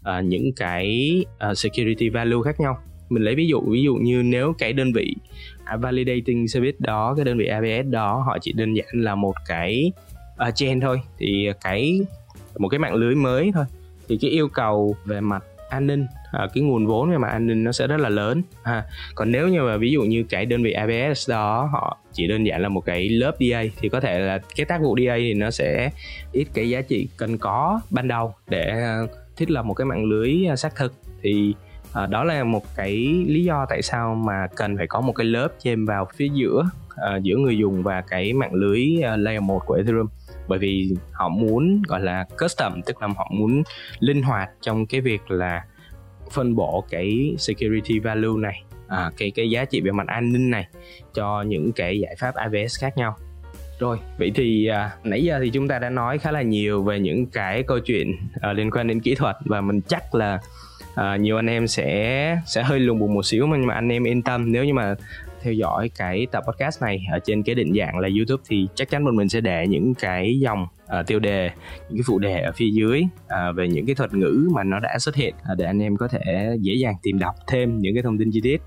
uh, 0.00 0.24
những 0.24 0.52
cái 0.56 1.16
uh, 1.50 1.58
security 1.58 2.08
value 2.08 2.42
khác 2.44 2.60
nhau. 2.60 2.78
Mình 3.08 3.22
lấy 3.22 3.34
ví 3.34 3.46
dụ 3.46 3.60
ví 3.60 3.82
dụ 3.82 3.94
như 3.94 4.22
nếu 4.22 4.54
cái 4.58 4.72
đơn 4.72 4.92
vị 4.92 5.14
à, 5.64 5.76
validating 5.76 6.48
service 6.48 6.76
đó 6.80 7.14
cái 7.16 7.24
đơn 7.24 7.38
vị 7.38 7.46
ABS 7.46 7.90
đó 7.90 8.22
họ 8.26 8.38
chỉ 8.40 8.52
đơn 8.52 8.76
giản 8.76 8.86
là 8.92 9.14
một 9.14 9.34
cái 9.46 9.92
uh, 10.48 10.54
chain 10.54 10.80
thôi 10.80 11.00
thì 11.18 11.48
cái 11.60 12.00
một 12.58 12.68
cái 12.68 12.78
mạng 12.78 12.94
lưới 12.94 13.14
mới 13.14 13.50
thôi 13.54 13.64
thì 14.08 14.18
cái 14.20 14.30
yêu 14.30 14.48
cầu 14.48 14.96
về 15.04 15.20
mặt 15.20 15.44
an 15.70 15.86
ninh 15.86 16.06
à, 16.38 16.48
cái 16.54 16.62
nguồn 16.62 16.86
vốn 16.86 17.10
về 17.10 17.18
mặt 17.18 17.28
an 17.28 17.46
ninh 17.46 17.64
nó 17.64 17.72
sẽ 17.72 17.86
rất 17.86 18.00
là 18.00 18.08
lớn 18.08 18.42
ha. 18.62 18.84
Còn 19.14 19.32
nếu 19.32 19.48
như 19.48 19.62
mà 19.62 19.76
ví 19.76 19.92
dụ 19.92 20.02
như 20.02 20.24
cái 20.28 20.46
đơn 20.46 20.62
vị 20.62 20.72
ABS 20.72 21.30
đó 21.30 21.68
họ 21.72 21.98
chỉ 22.12 22.28
đơn 22.28 22.46
giản 22.46 22.62
là 22.62 22.68
một 22.68 22.80
cái 22.80 23.08
lớp 23.08 23.32
DA 23.40 23.64
thì 23.80 23.88
có 23.88 24.00
thể 24.00 24.18
là 24.18 24.38
cái 24.56 24.66
tác 24.66 24.80
vụ 24.80 24.96
DA 24.98 25.16
thì 25.16 25.34
nó 25.34 25.50
sẽ 25.50 25.90
ít 26.32 26.46
cái 26.54 26.70
giá 26.70 26.80
trị 26.80 27.08
cần 27.16 27.38
có 27.38 27.80
ban 27.90 28.08
đầu 28.08 28.34
để 28.48 28.64
à, 28.68 29.00
thiết 29.36 29.50
lập 29.50 29.62
một 29.62 29.74
cái 29.74 29.84
mạng 29.84 30.04
lưới 30.04 30.46
à, 30.48 30.56
xác 30.56 30.76
thực. 30.76 30.94
Thì 31.22 31.54
à, 31.92 32.06
đó 32.06 32.24
là 32.24 32.44
một 32.44 32.62
cái 32.76 32.90
lý 33.26 33.44
do 33.44 33.66
tại 33.68 33.82
sao 33.82 34.14
mà 34.14 34.46
cần 34.56 34.76
phải 34.76 34.86
có 34.86 35.00
một 35.00 35.12
cái 35.12 35.26
lớp 35.26 35.48
chêm 35.58 35.86
vào 35.86 36.08
phía 36.16 36.28
giữa 36.32 36.68
à, 36.96 37.16
giữa 37.22 37.36
người 37.36 37.58
dùng 37.58 37.82
và 37.82 38.00
cái 38.00 38.32
mạng 38.32 38.54
lưới 38.54 38.80
uh, 38.98 39.18
layer 39.18 39.42
1 39.42 39.62
của 39.66 39.74
Ethereum. 39.74 40.06
Bởi 40.48 40.58
vì 40.58 40.96
họ 41.12 41.28
muốn 41.28 41.82
gọi 41.88 42.00
là 42.00 42.24
custom 42.38 42.82
tức 42.82 43.02
là 43.02 43.08
họ 43.16 43.30
muốn 43.30 43.62
linh 43.98 44.22
hoạt 44.22 44.50
trong 44.60 44.86
cái 44.86 45.00
việc 45.00 45.30
là 45.30 45.64
phân 46.34 46.56
bổ 46.56 46.84
cái 46.90 47.34
security 47.38 47.98
value 47.98 48.40
này 48.40 48.62
à, 48.88 49.10
cái 49.16 49.32
cái 49.34 49.50
giá 49.50 49.64
trị 49.64 49.80
về 49.80 49.90
mặt 49.90 50.06
an 50.06 50.32
ninh 50.32 50.50
này 50.50 50.66
cho 51.14 51.42
những 51.42 51.72
cái 51.72 52.00
giải 52.00 52.16
pháp 52.18 52.34
AWS 52.34 52.80
khác 52.80 52.96
nhau. 52.96 53.16
Rồi 53.80 53.98
vậy 54.18 54.32
thì 54.34 54.66
à, 54.66 54.90
nãy 55.04 55.24
giờ 55.24 55.40
thì 55.42 55.50
chúng 55.50 55.68
ta 55.68 55.78
đã 55.78 55.90
nói 55.90 56.18
khá 56.18 56.30
là 56.30 56.42
nhiều 56.42 56.82
về 56.82 57.00
những 57.00 57.26
cái 57.26 57.62
câu 57.62 57.78
chuyện 57.78 58.16
à, 58.40 58.52
liên 58.52 58.70
quan 58.70 58.86
đến 58.86 59.00
kỹ 59.00 59.14
thuật 59.14 59.36
và 59.44 59.60
mình 59.60 59.80
chắc 59.88 60.14
là 60.14 60.38
à, 60.94 61.16
nhiều 61.16 61.36
anh 61.36 61.46
em 61.46 61.66
sẽ 61.66 62.38
sẽ 62.46 62.62
hơi 62.62 62.80
lùng 62.80 62.98
bùng 62.98 63.14
một 63.14 63.26
xíu 63.26 63.46
nhưng 63.46 63.66
mà 63.66 63.74
anh 63.74 63.92
em 63.92 64.06
yên 64.06 64.22
tâm. 64.22 64.52
Nếu 64.52 64.64
như 64.64 64.74
mà 64.74 64.94
theo 65.44 65.52
dõi 65.52 65.90
cái 65.98 66.26
tập 66.32 66.44
podcast 66.46 66.82
này 66.82 67.06
ở 67.12 67.18
trên 67.18 67.42
cái 67.42 67.54
định 67.54 67.74
dạng 67.78 67.98
là 67.98 68.08
YouTube 68.16 68.42
thì 68.48 68.68
chắc 68.74 68.90
chắn 68.90 69.04
bọn 69.04 69.16
mình 69.16 69.28
sẽ 69.28 69.40
để 69.40 69.66
những 69.68 69.94
cái 69.94 70.38
dòng 70.40 70.66
uh, 70.84 71.06
tiêu 71.06 71.18
đề 71.18 71.50
những 71.88 71.98
cái 71.98 72.04
phụ 72.06 72.18
đề 72.18 72.40
ở 72.40 72.52
phía 72.52 72.70
dưới 72.70 73.02
uh, 73.02 73.56
về 73.56 73.68
những 73.68 73.86
cái 73.86 73.94
thuật 73.94 74.14
ngữ 74.14 74.48
mà 74.52 74.64
nó 74.64 74.80
đã 74.80 74.98
xuất 74.98 75.14
hiện 75.14 75.34
uh, 75.52 75.58
để 75.58 75.66
anh 75.66 75.82
em 75.82 75.96
có 75.96 76.08
thể 76.08 76.56
dễ 76.60 76.74
dàng 76.74 76.94
tìm 77.02 77.18
đọc 77.18 77.34
thêm 77.46 77.78
những 77.78 77.94
cái 77.94 78.02
thông 78.02 78.18
tin 78.18 78.30
chi 78.32 78.40
tiết 78.42 78.62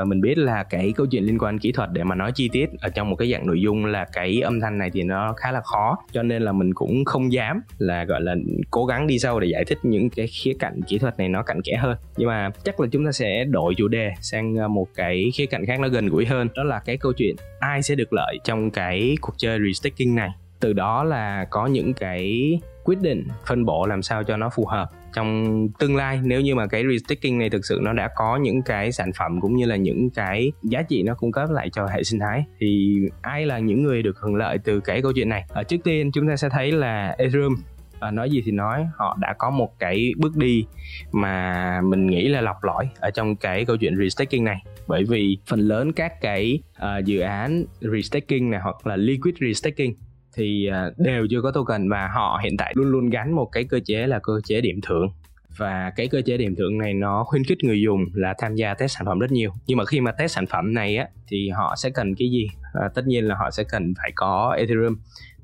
và 0.00 0.04
mình 0.04 0.20
biết 0.20 0.38
là 0.38 0.62
cái 0.62 0.92
câu 0.96 1.06
chuyện 1.06 1.24
liên 1.24 1.38
quan 1.38 1.58
kỹ 1.58 1.72
thuật 1.72 1.90
để 1.92 2.04
mà 2.04 2.14
nói 2.14 2.32
chi 2.32 2.48
tiết 2.52 2.70
ở 2.80 2.88
trong 2.88 3.10
một 3.10 3.16
cái 3.16 3.32
dạng 3.32 3.46
nội 3.46 3.60
dung 3.60 3.86
là 3.86 4.06
cái 4.12 4.40
âm 4.40 4.60
thanh 4.60 4.78
này 4.78 4.90
thì 4.92 5.02
nó 5.02 5.34
khá 5.36 5.52
là 5.52 5.60
khó. 5.60 5.98
Cho 6.12 6.22
nên 6.22 6.42
là 6.42 6.52
mình 6.52 6.74
cũng 6.74 7.04
không 7.04 7.32
dám 7.32 7.62
là, 7.78 8.04
gọi 8.04 8.20
là, 8.20 8.34
cố 8.70 8.86
gắng 8.86 9.06
đi 9.06 9.18
sâu 9.18 9.40
để 9.40 9.48
giải 9.52 9.64
thích 9.64 9.78
những 9.82 10.10
cái 10.10 10.26
khía 10.26 10.52
cạnh 10.58 10.80
kỹ 10.86 10.98
thuật 10.98 11.18
này 11.18 11.28
nó 11.28 11.42
cặn 11.42 11.62
kẽ 11.62 11.76
hơn. 11.76 11.96
Nhưng 12.16 12.28
mà 12.28 12.50
chắc 12.64 12.80
là 12.80 12.88
chúng 12.92 13.04
ta 13.04 13.12
sẽ 13.12 13.44
đổi 13.44 13.74
chủ 13.76 13.88
đề 13.88 14.12
sang 14.20 14.56
ờ, 14.56 14.68
một 14.68 14.86
cái 14.94 15.30
khía 15.34 15.46
cạnh 15.46 15.66
khác 15.66 15.80
nó 15.80 15.88
gần 15.88 16.08
gũi 16.08 16.26
hơn. 16.26 16.48
Đó 16.56 16.62
là 16.62 16.80
cái 16.84 16.96
câu 16.96 17.12
chuyện 17.12 17.36
ai 17.60 17.82
sẽ 17.82 17.94
được 17.94 18.12
lợi 18.12 18.38
trong 18.44 18.70
cái 18.70 19.16
cuộc 19.20 19.34
chơi 19.36 19.58
restaking 19.66 20.14
này. 20.14 20.30
Từ 20.60 20.72
đó 20.72 21.04
là 21.04 21.46
có 21.50 21.66
những 21.66 21.94
cái 21.94 22.58
quyết 22.84 23.00
định, 23.00 23.24
phân 23.46 23.64
bổ 23.64 23.86
làm 23.86 24.02
sao 24.02 24.24
cho 24.24 24.36
nó 24.36 24.50
phù 24.56 24.66
hợp 24.66 24.88
trong 25.12 25.68
tương 25.78 25.96
lai 25.96 26.20
nếu 26.22 26.40
như 26.40 26.54
mà 26.54 26.66
cái 26.66 26.84
restaking 26.92 27.38
này 27.38 27.50
thực 27.50 27.66
sự 27.66 27.78
nó 27.82 27.92
đã 27.92 28.08
có 28.16 28.36
những 28.36 28.62
cái 28.62 28.92
sản 28.92 29.10
phẩm 29.18 29.40
cũng 29.40 29.56
như 29.56 29.66
là 29.66 29.76
những 29.76 30.10
cái 30.10 30.52
giá 30.62 30.82
trị 30.82 31.02
nó 31.02 31.14
cung 31.14 31.32
cấp 31.32 31.50
lại 31.50 31.70
cho 31.72 31.86
hệ 31.86 32.02
sinh 32.02 32.20
thái 32.20 32.44
thì 32.60 32.98
ai 33.22 33.46
là 33.46 33.58
những 33.58 33.82
người 33.82 34.02
được 34.02 34.18
hưởng 34.18 34.34
lợi 34.34 34.58
từ 34.64 34.80
cái 34.80 35.02
câu 35.02 35.12
chuyện 35.12 35.28
này? 35.28 35.44
Ở 35.48 35.62
trước 35.62 35.78
tiên 35.84 36.12
chúng 36.12 36.28
ta 36.28 36.36
sẽ 36.36 36.48
thấy 36.48 36.72
là 36.72 37.14
Ethereum 37.18 37.54
à, 38.00 38.10
nói 38.10 38.30
gì 38.30 38.42
thì 38.44 38.52
nói 38.52 38.86
họ 38.96 39.16
đã 39.20 39.34
có 39.38 39.50
một 39.50 39.78
cái 39.78 40.12
bước 40.16 40.36
đi 40.36 40.66
mà 41.12 41.80
mình 41.80 42.06
nghĩ 42.06 42.28
là 42.28 42.40
lọc 42.40 42.64
lõi 42.64 42.88
ở 43.00 43.10
trong 43.10 43.36
cái 43.36 43.64
câu 43.64 43.76
chuyện 43.76 43.96
restaking 43.96 44.44
này. 44.44 44.62
Bởi 44.86 45.04
vì 45.04 45.38
phần 45.46 45.60
lớn 45.60 45.92
các 45.92 46.20
cái 46.20 46.62
uh, 46.76 47.04
dự 47.04 47.20
án 47.20 47.64
restaking 47.80 48.50
này 48.50 48.60
hoặc 48.60 48.86
là 48.86 48.96
liquid 48.96 49.34
restaking 49.40 49.92
thì 50.40 50.66
à, 50.66 50.90
đều 50.96 51.26
chưa 51.30 51.40
có 51.42 51.50
token 51.50 51.88
và 51.88 52.08
họ 52.14 52.40
hiện 52.42 52.56
tại 52.56 52.72
luôn 52.76 52.86
luôn 52.86 53.10
gắn 53.10 53.32
một 53.32 53.48
cái 53.52 53.64
cơ 53.64 53.80
chế 53.84 54.06
là 54.06 54.18
cơ 54.22 54.40
chế 54.44 54.60
điểm 54.60 54.80
thưởng. 54.82 55.08
Và 55.56 55.92
cái 55.96 56.08
cơ 56.08 56.22
chế 56.26 56.36
điểm 56.36 56.54
thưởng 56.56 56.78
này 56.78 56.94
nó 56.94 57.24
khuyến 57.24 57.44
khích 57.44 57.58
người 57.64 57.80
dùng 57.80 58.04
là 58.14 58.34
tham 58.38 58.54
gia 58.54 58.74
test 58.74 58.96
sản 58.96 59.06
phẩm 59.06 59.18
rất 59.18 59.32
nhiều. 59.32 59.50
Nhưng 59.66 59.78
mà 59.78 59.84
khi 59.84 60.00
mà 60.00 60.12
test 60.12 60.34
sản 60.34 60.46
phẩm 60.46 60.74
này 60.74 60.96
á 60.96 61.08
thì 61.28 61.48
họ 61.48 61.74
sẽ 61.76 61.90
cần 61.90 62.14
cái 62.14 62.30
gì? 62.30 62.46
À, 62.74 62.88
tất 62.94 63.06
nhiên 63.06 63.24
là 63.24 63.34
họ 63.34 63.50
sẽ 63.50 63.64
cần 63.64 63.94
phải 64.02 64.12
có 64.14 64.54
ethereum 64.58 64.96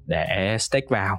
để 0.06 0.56
stake 0.60 0.86
vào. 0.88 1.18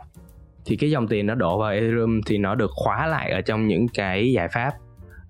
Thì 0.66 0.76
cái 0.76 0.92
dòng 0.92 1.08
tiền 1.08 1.26
nó 1.26 1.36
đổ 1.36 1.60
vào 1.60 1.72
ethereum 1.72 2.22
thì 2.26 2.38
nó 2.38 2.56
được 2.56 2.72
khóa 2.74 3.08
lại 3.08 3.32
ở 3.32 3.42
trong 3.42 3.68
những 3.68 3.88
cái 3.88 4.32
giải 4.32 4.48
pháp 4.48 4.72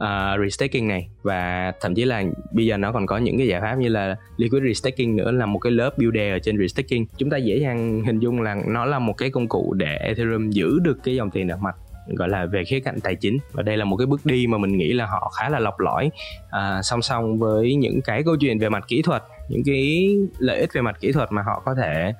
uh, 0.04 0.44
restaking 0.44 0.88
này. 0.88 1.10
Và 1.24 1.74
thậm 1.82 1.96
chí 1.96 2.06
là 2.06 2.24
bây 2.52 2.66
giờ 2.66 2.78
nó 2.78 2.92
còn 2.92 3.06
có 3.06 3.18
những 3.18 3.38
cái 3.38 3.48
giải 3.48 3.62
pháp 3.62 3.76
như 3.76 3.90
là 3.90 4.16
liquid 4.38 4.64
restaking 4.64 5.16
nữa 5.16 5.32
là 5.32 5.46
một 5.46 5.60
cái 5.60 5.72
lớp 5.72 5.98
builder 5.98 6.34
ở 6.34 6.40
trên 6.40 6.58
restaking. 6.58 7.04
Chúng 7.18 7.30
ta 7.30 7.38
dễ 7.38 7.58
dàng 7.58 8.04
hình 8.06 8.20
dung 8.20 8.42
là 8.42 8.56
nó 8.68 8.86
là 8.86 9.00
một 9.00 9.14
cái 9.14 9.30
công 9.30 9.48
cụ 9.48 9.74
để 9.74 9.96
ethereum 9.96 10.50
giữ 10.50 10.80
được 10.80 10.98
cái 11.04 11.16
dòng 11.16 11.30
tiền 11.30 11.48
ở 11.48 11.58
mặt 11.58 11.76
gọi 12.16 12.30
là 12.30 12.46
về 12.46 12.64
khía 12.64 12.80
cạnh 12.80 13.00
tài 13.04 13.16
chính. 13.16 13.38
Và 13.52 13.64
đây 13.64 13.78
là 13.78 13.86
một 13.86 13.98
cái 13.98 14.06
bước 14.06 14.26
đi 14.26 14.48
mà 14.48 14.58
mình 14.58 14.78
nghĩ 14.78 14.94
là 14.94 15.06
họ 15.06 15.32
khá 15.40 15.50
là 15.50 15.60
lọc 15.60 15.80
lõi 15.80 16.12
à, 16.52 16.82
song 16.84 17.02
song 17.02 17.40
với 17.40 17.76
những 17.76 18.02
cái 18.02 18.24
câu 18.24 18.36
chuyện 18.40 18.60
về 18.60 18.70
mặt 18.70 18.86
kỹ 18.88 19.02
thuật 19.02 19.24
những 19.50 19.62
cái 19.66 20.16
lợi 20.40 20.60
ích 20.60 20.70
về 20.74 20.82
mặt 20.82 20.98
kỹ 21.00 21.12
thuật 21.12 21.32
mà 21.32 21.42
họ 21.42 21.62
có 21.66 21.76
thể 21.76 22.14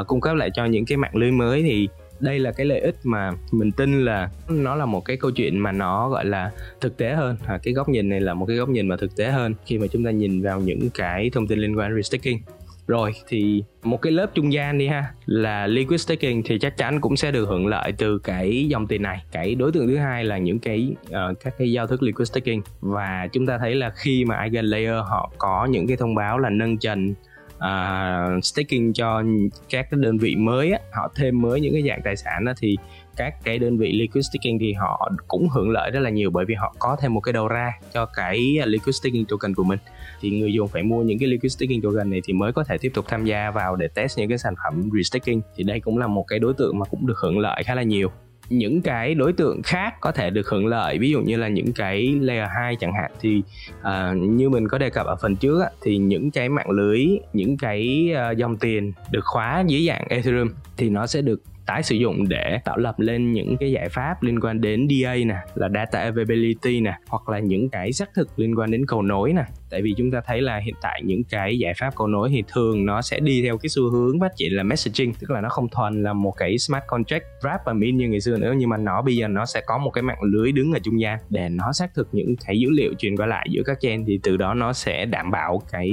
uh, 0.00 0.06
cung 0.06 0.20
cấp 0.20 0.36
lại 0.36 0.50
cho 0.54 0.64
những 0.64 0.84
cái 0.86 0.96
mạng 0.96 1.16
lưới 1.16 1.30
mới. 1.30 1.62
Thì 1.62 1.88
đây 2.22 2.38
là 2.38 2.52
cái 2.52 2.66
lợi 2.66 2.80
ích 2.80 2.96
mà 3.04 3.30
mình 3.52 3.72
tin 3.72 4.04
là 4.04 4.30
nó 4.48 4.74
là 4.74 4.86
một 4.86 5.04
cái 5.04 5.16
câu 5.16 5.30
chuyện 5.30 5.58
mà 5.58 5.72
nó 5.72 6.08
gọi 6.08 6.24
là 6.24 6.50
thực 6.80 6.96
tế 6.96 7.14
hơn. 7.14 7.36
À, 7.46 7.58
cái 7.62 7.74
góc 7.74 7.88
nhìn 7.88 8.08
này 8.08 8.20
là 8.20 8.34
một 8.34 8.46
cái 8.46 8.56
góc 8.56 8.68
nhìn 8.68 8.88
mà 8.88 8.96
thực 8.96 9.16
tế 9.16 9.30
hơn 9.30 9.54
khi 9.66 9.78
mà 9.78 9.86
chúng 9.86 10.04
ta 10.04 10.10
nhìn 10.10 10.42
vào 10.42 10.60
những 10.60 10.90
cái 10.94 11.30
thông 11.30 11.46
tin 11.46 11.58
liên 11.58 11.78
quan 11.78 11.90
đến 11.90 12.02
restaking. 12.02 12.38
Rồi 12.86 13.12
thì 13.28 13.62
một 13.82 14.02
cái 14.02 14.12
lớp 14.12 14.30
trung 14.34 14.52
gian 14.52 14.78
đi 14.78 14.86
ha 14.86 15.04
là 15.26 15.66
liquid 15.66 16.00
staking 16.00 16.42
thì 16.44 16.58
chắc 16.58 16.76
chắn 16.76 17.00
cũng 17.00 17.16
sẽ 17.16 17.30
được 17.30 17.48
hưởng 17.48 17.66
lợi 17.66 17.92
từ 17.92 18.18
cái 18.18 18.68
dòng 18.68 18.86
tiền 18.86 19.02
này. 19.02 19.22
Cái 19.32 19.54
đối 19.54 19.72
tượng 19.72 19.86
thứ 19.86 19.96
hai 19.96 20.24
là 20.24 20.38
những 20.38 20.58
cái 20.58 20.94
uh, 21.08 21.40
các 21.44 21.54
cái 21.58 21.72
giao 21.72 21.86
thức 21.86 22.02
liquid 22.02 22.28
staking. 22.28 22.60
Và 22.80 23.28
chúng 23.32 23.46
ta 23.46 23.58
thấy 23.58 23.74
là 23.74 23.90
khi 23.90 24.24
mà 24.24 24.36
eigen 24.36 24.64
layer 24.64 25.04
họ 25.04 25.32
có 25.38 25.66
những 25.70 25.86
cái 25.86 25.96
thông 25.96 26.14
báo 26.14 26.38
là 26.38 26.50
nâng 26.50 26.78
trần 26.78 27.14
uh, 27.62 28.44
staking 28.44 28.92
cho 28.92 29.22
các 29.70 29.86
cái 29.90 30.00
đơn 30.02 30.18
vị 30.18 30.36
mới 30.36 30.72
á, 30.72 30.78
họ 30.92 31.12
thêm 31.14 31.42
mới 31.42 31.60
những 31.60 31.72
cái 31.72 31.82
dạng 31.88 32.00
tài 32.04 32.16
sản 32.16 32.44
đó 32.44 32.52
thì 32.58 32.76
các 33.16 33.34
cái 33.44 33.58
đơn 33.58 33.78
vị 33.78 33.92
liquid 33.92 34.26
staking 34.26 34.58
thì 34.60 34.72
họ 34.72 35.10
cũng 35.28 35.48
hưởng 35.48 35.70
lợi 35.70 35.90
rất 35.90 36.00
là 36.00 36.10
nhiều 36.10 36.30
bởi 36.30 36.44
vì 36.44 36.54
họ 36.54 36.74
có 36.78 36.96
thêm 37.00 37.14
một 37.14 37.20
cái 37.20 37.32
đầu 37.32 37.48
ra 37.48 37.72
cho 37.94 38.06
cái 38.06 38.38
liquid 38.64 38.96
staking 38.96 39.24
token 39.28 39.54
của 39.54 39.64
mình. 39.64 39.78
Thì 40.20 40.30
người 40.30 40.52
dùng 40.52 40.68
phải 40.68 40.82
mua 40.82 41.02
những 41.02 41.18
cái 41.18 41.28
liquid 41.28 41.52
staking 41.52 41.80
token 41.82 42.10
này 42.10 42.20
thì 42.24 42.32
mới 42.32 42.52
có 42.52 42.64
thể 42.64 42.78
tiếp 42.78 42.90
tục 42.94 43.04
tham 43.08 43.24
gia 43.24 43.50
vào 43.50 43.76
để 43.76 43.88
test 43.94 44.18
những 44.18 44.28
cái 44.28 44.38
sản 44.38 44.54
phẩm 44.64 44.90
restaking. 44.96 45.40
Thì 45.56 45.64
đây 45.64 45.80
cũng 45.80 45.98
là 45.98 46.06
một 46.06 46.24
cái 46.28 46.38
đối 46.38 46.54
tượng 46.54 46.78
mà 46.78 46.84
cũng 46.84 47.06
được 47.06 47.18
hưởng 47.18 47.38
lợi 47.38 47.64
khá 47.64 47.74
là 47.74 47.82
nhiều 47.82 48.10
những 48.52 48.82
cái 48.82 49.14
đối 49.14 49.32
tượng 49.32 49.62
khác 49.62 50.00
có 50.00 50.12
thể 50.12 50.30
được 50.30 50.48
hưởng 50.48 50.66
lợi. 50.66 50.98
Ví 50.98 51.10
dụ 51.10 51.20
như 51.20 51.36
là 51.36 51.48
những 51.48 51.72
cái 51.72 52.18
layer 52.20 52.48
2 52.56 52.76
chẳng 52.76 52.92
hạn 52.94 53.10
thì 53.20 53.42
uh, 53.80 54.16
như 54.16 54.48
mình 54.50 54.68
có 54.68 54.78
đề 54.78 54.90
cập 54.90 55.06
ở 55.06 55.16
phần 55.16 55.36
trước 55.36 55.60
á, 55.60 55.70
thì 55.82 55.96
những 55.98 56.30
cái 56.30 56.48
mạng 56.48 56.70
lưới 56.70 57.06
những 57.32 57.56
cái 57.56 58.12
uh, 58.32 58.36
dòng 58.36 58.56
tiền 58.56 58.92
được 59.10 59.24
khóa 59.24 59.64
dưới 59.66 59.86
dạng 59.86 60.04
Ethereum 60.08 60.48
thì 60.76 60.90
nó 60.90 61.06
sẽ 61.06 61.22
được 61.22 61.40
tái 61.66 61.82
sử 61.82 61.94
dụng 61.94 62.28
để 62.28 62.58
tạo 62.64 62.76
lập 62.76 63.00
lên 63.00 63.32
những 63.32 63.56
cái 63.60 63.72
giải 63.72 63.88
pháp 63.88 64.22
liên 64.22 64.40
quan 64.40 64.60
đến 64.60 64.88
DA 64.90 65.14
nè 65.14 65.36
là 65.54 65.68
data 65.74 65.98
availability 65.98 66.80
nè 66.80 66.94
hoặc 67.08 67.28
là 67.28 67.38
những 67.38 67.68
cái 67.68 67.92
xác 67.92 68.08
thực 68.14 68.38
liên 68.38 68.58
quan 68.58 68.70
đến 68.70 68.86
cầu 68.86 69.02
nối 69.02 69.32
nè. 69.32 69.44
Tại 69.70 69.82
vì 69.82 69.94
chúng 69.96 70.10
ta 70.10 70.20
thấy 70.26 70.42
là 70.42 70.56
hiện 70.56 70.74
tại 70.82 71.02
những 71.04 71.24
cái 71.24 71.58
giải 71.58 71.72
pháp 71.80 71.96
cầu 71.96 72.06
nối 72.06 72.28
thì 72.30 72.42
thường 72.52 72.86
nó 72.86 73.02
sẽ 73.02 73.20
đi 73.20 73.42
theo 73.42 73.58
cái 73.58 73.68
xu 73.68 73.90
hướng 73.90 74.20
phát 74.20 74.36
triển 74.36 74.56
là 74.56 74.62
messaging 74.62 75.14
tức 75.14 75.30
là 75.30 75.40
nó 75.40 75.48
không 75.48 75.68
thuần 75.68 76.02
là 76.02 76.12
một 76.12 76.32
cái 76.36 76.58
smart 76.58 76.84
contract 76.86 77.24
wrap 77.40 77.58
và 77.66 77.72
min 77.72 77.96
như 77.96 78.08
ngày 78.08 78.20
xưa 78.20 78.36
nữa 78.36 78.54
nhưng 78.56 78.68
mà 78.68 78.76
nó 78.76 79.02
bây 79.02 79.16
giờ 79.16 79.28
nó 79.28 79.46
sẽ 79.46 79.62
có 79.66 79.78
một 79.78 79.90
cái 79.90 80.02
mạng 80.02 80.22
lưới 80.22 80.52
đứng 80.52 80.72
ở 80.72 80.78
trung 80.82 81.00
gian 81.00 81.18
để 81.30 81.48
nó 81.48 81.72
xác 81.72 81.94
thực 81.94 82.08
những 82.12 82.34
cái 82.46 82.60
dữ 82.60 82.70
liệu 82.70 82.94
truyền 82.98 83.16
qua 83.16 83.26
lại 83.26 83.46
giữa 83.50 83.62
các 83.66 83.78
chain 83.80 84.04
thì 84.06 84.20
từ 84.22 84.36
đó 84.36 84.54
nó 84.54 84.72
sẽ 84.72 85.04
đảm 85.04 85.30
bảo 85.30 85.62
cái 85.72 85.90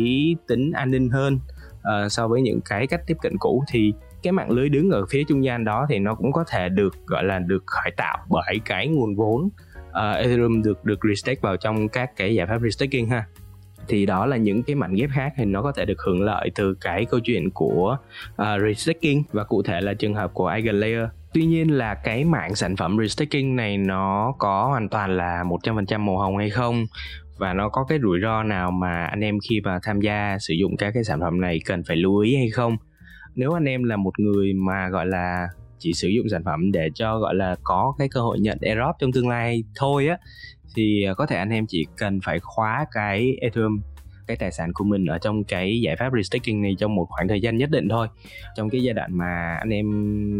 tính 0.48 0.72
an 0.72 0.92
ninh 0.92 1.10
hơn 1.10 1.40
uh, 1.80 2.12
so 2.12 2.28
với 2.28 2.42
những 2.42 2.60
cái 2.70 2.88
cách 2.88 3.02
tiếp 3.08 3.18
cận 3.22 3.38
cũ. 3.40 3.64
Thì 3.72 3.94
cái 4.24 4.34
mạng 4.34 4.52
lưới 4.52 4.70
đứng 4.70 4.92
ở 4.92 5.06
phía 5.10 5.24
trung 5.24 5.44
gian 5.44 5.66
đó 5.66 5.86
thì 5.90 6.00
nó 6.00 6.16
cũng 6.16 6.32
có 6.32 6.44
thể 6.48 6.70
được 6.70 6.96
gọi 7.06 7.24
là 7.24 7.40
được 7.40 7.64
khởi 7.66 7.92
tạo 7.98 8.18
bởi 8.30 8.60
cái 8.66 8.88
nguồn 8.88 9.16
vốn 9.16 9.50
uh, 9.90 10.18
Ethereum 10.18 10.62
được 10.62 10.86
được 10.86 11.00
restake 11.10 11.40
vào 11.42 11.58
trong 11.58 11.90
các 11.90 12.16
cái 12.16 12.36
giải 12.36 12.48
pháp 12.48 12.62
restaking 12.62 13.10
ha. 13.10 13.26
Thì 13.88 14.06
đó 14.06 14.26
là 14.26 14.38
những 14.38 14.64
cái 14.64 14.76
mảnh 14.76 14.94
ghép 14.94 15.10
khác 15.14 15.34
thì 15.38 15.46
nó 15.46 15.62
có 15.62 15.72
thể 15.72 15.86
được 15.86 16.02
hưởng 16.06 16.22
lợi 16.22 16.52
từ 16.56 16.76
cái 16.82 17.06
câu 17.06 17.20
chuyện 17.20 17.50
của 17.50 17.98
uh, 18.42 18.48
restaking 18.68 19.22
và 19.32 19.44
cụ 19.44 19.64
thể 19.64 19.82
là 19.82 19.94
trường 19.94 20.16
hợp 20.16 20.34
của 20.34 20.48
Eigenlayer 20.48 21.10
Tuy 21.34 21.46
nhiên 21.46 21.78
là 21.78 21.94
cái 21.94 22.24
mạng 22.24 22.56
sản 22.56 22.76
phẩm 22.76 22.98
restaking 23.02 23.56
này 23.56 23.78
nó 23.78 24.34
có 24.38 24.68
hoàn 24.68 24.90
toàn 24.90 25.18
là 25.18 25.44
100% 25.44 26.00
màu 26.00 26.18
hồng 26.18 26.38
hay 26.38 26.50
không? 26.50 26.86
Và 27.38 27.54
nó 27.54 27.70
có 27.70 27.86
cái 27.90 28.00
rủi 28.02 28.20
ro 28.22 28.44
nào 28.44 28.72
mà 28.72 29.06
anh 29.06 29.20
em 29.20 29.38
khi 29.50 29.62
mà 29.64 29.80
tham 29.84 30.02
gia 30.02 30.38
sử 30.40 30.54
dụng 30.54 30.78
các 30.78 30.92
cái 30.94 31.04
sản 31.04 31.20
phẩm 31.20 31.42
này 31.42 31.60
cần 31.66 31.84
phải 31.88 31.98
lưu 31.98 32.18
ý 32.20 32.36
hay 32.36 32.50
không? 32.50 32.78
Nếu 33.36 33.54
anh 33.54 33.66
em 33.66 33.84
là 33.84 33.98
một 33.98 34.20
người 34.20 34.54
mà, 34.54 34.90
gọi 34.90 35.06
là, 35.06 35.48
chỉ 35.80 35.94
sử 35.94 36.08
dụng 36.08 36.30
sản 36.30 36.44
phẩm 36.44 36.72
để 36.72 36.90
cho, 36.94 37.20
gọi 37.20 37.36
là, 37.36 37.56
có 37.64 37.94
cái 37.98 38.10
cơ 38.12 38.22
hội 38.22 38.40
nhận 38.40 38.58
airdrop 38.62 38.96
trong 39.00 39.12
tương 39.12 39.30
lai 39.30 39.64
thôi 39.76 40.08
á, 40.08 40.18
thì 40.76 41.04
à, 41.04 41.14
có 41.14 41.26
thể 41.26 41.36
anh 41.36 41.50
em 41.50 41.66
chỉ 41.68 41.86
cần 41.98 42.20
phải 42.24 42.40
khóa 42.40 42.86
cái 42.92 43.38
Ethereum, 43.42 43.82
cái 44.28 44.38
tài 44.38 44.52
sản 44.52 44.72
của 44.74 44.84
mình 44.84 45.06
ở 45.06 45.18
trong 45.18 45.44
cái 45.44 45.82
giải 45.82 45.96
pháp 45.96 46.10
restaking 46.18 46.62
này 46.62 46.76
trong 46.80 46.96
một 46.96 47.06
khoảng 47.10 47.28
thời 47.28 47.42
gian 47.42 47.58
nhất 47.58 47.70
định 47.72 47.90
thôi. 47.90 48.08
Trong 48.56 48.70
cái 48.70 48.84
giai 48.84 48.94
đoạn 48.94 49.18
mà 49.18 49.58
anh 49.60 49.70
em 49.70 49.88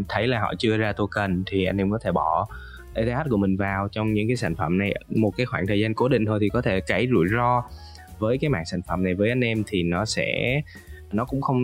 thấy 0.10 0.28
là 0.28 0.40
họ 0.40 0.54
chưa 0.60 0.78
ra 0.78 0.94
token 0.94 1.44
thì 1.48 1.66
anh 1.66 1.78
em 1.78 1.92
có 1.92 2.00
thể 2.04 2.12
bỏ 2.12 2.48
ETH 2.94 3.30
của 3.30 3.38
mình 3.38 3.58
vào 3.58 3.88
trong 3.92 4.14
những 4.14 4.28
cái 4.28 4.38
sản 4.38 4.56
phẩm 4.56 4.78
này 4.78 4.94
một 5.10 5.32
cái 5.38 5.46
khoảng 5.46 5.68
thời 5.68 5.80
gian 5.80 5.94
cố 5.94 6.08
định 6.08 6.26
thôi 6.26 6.38
thì 6.42 6.50
có 6.50 6.62
thể 6.62 6.82
cái 6.82 7.08
rủi 7.12 7.28
ro 7.32 7.64
với 8.20 8.38
cái 8.38 8.50
mảng 8.50 8.66
sản 8.66 8.82
phẩm 8.88 9.04
này 9.04 9.14
với 9.14 9.30
anh 9.30 9.42
em 9.42 9.64
thì 9.68 9.84
nó 9.84 10.06
sẽ 10.06 10.62
nó 11.12 11.26
cũng 11.26 11.42
không 11.42 11.62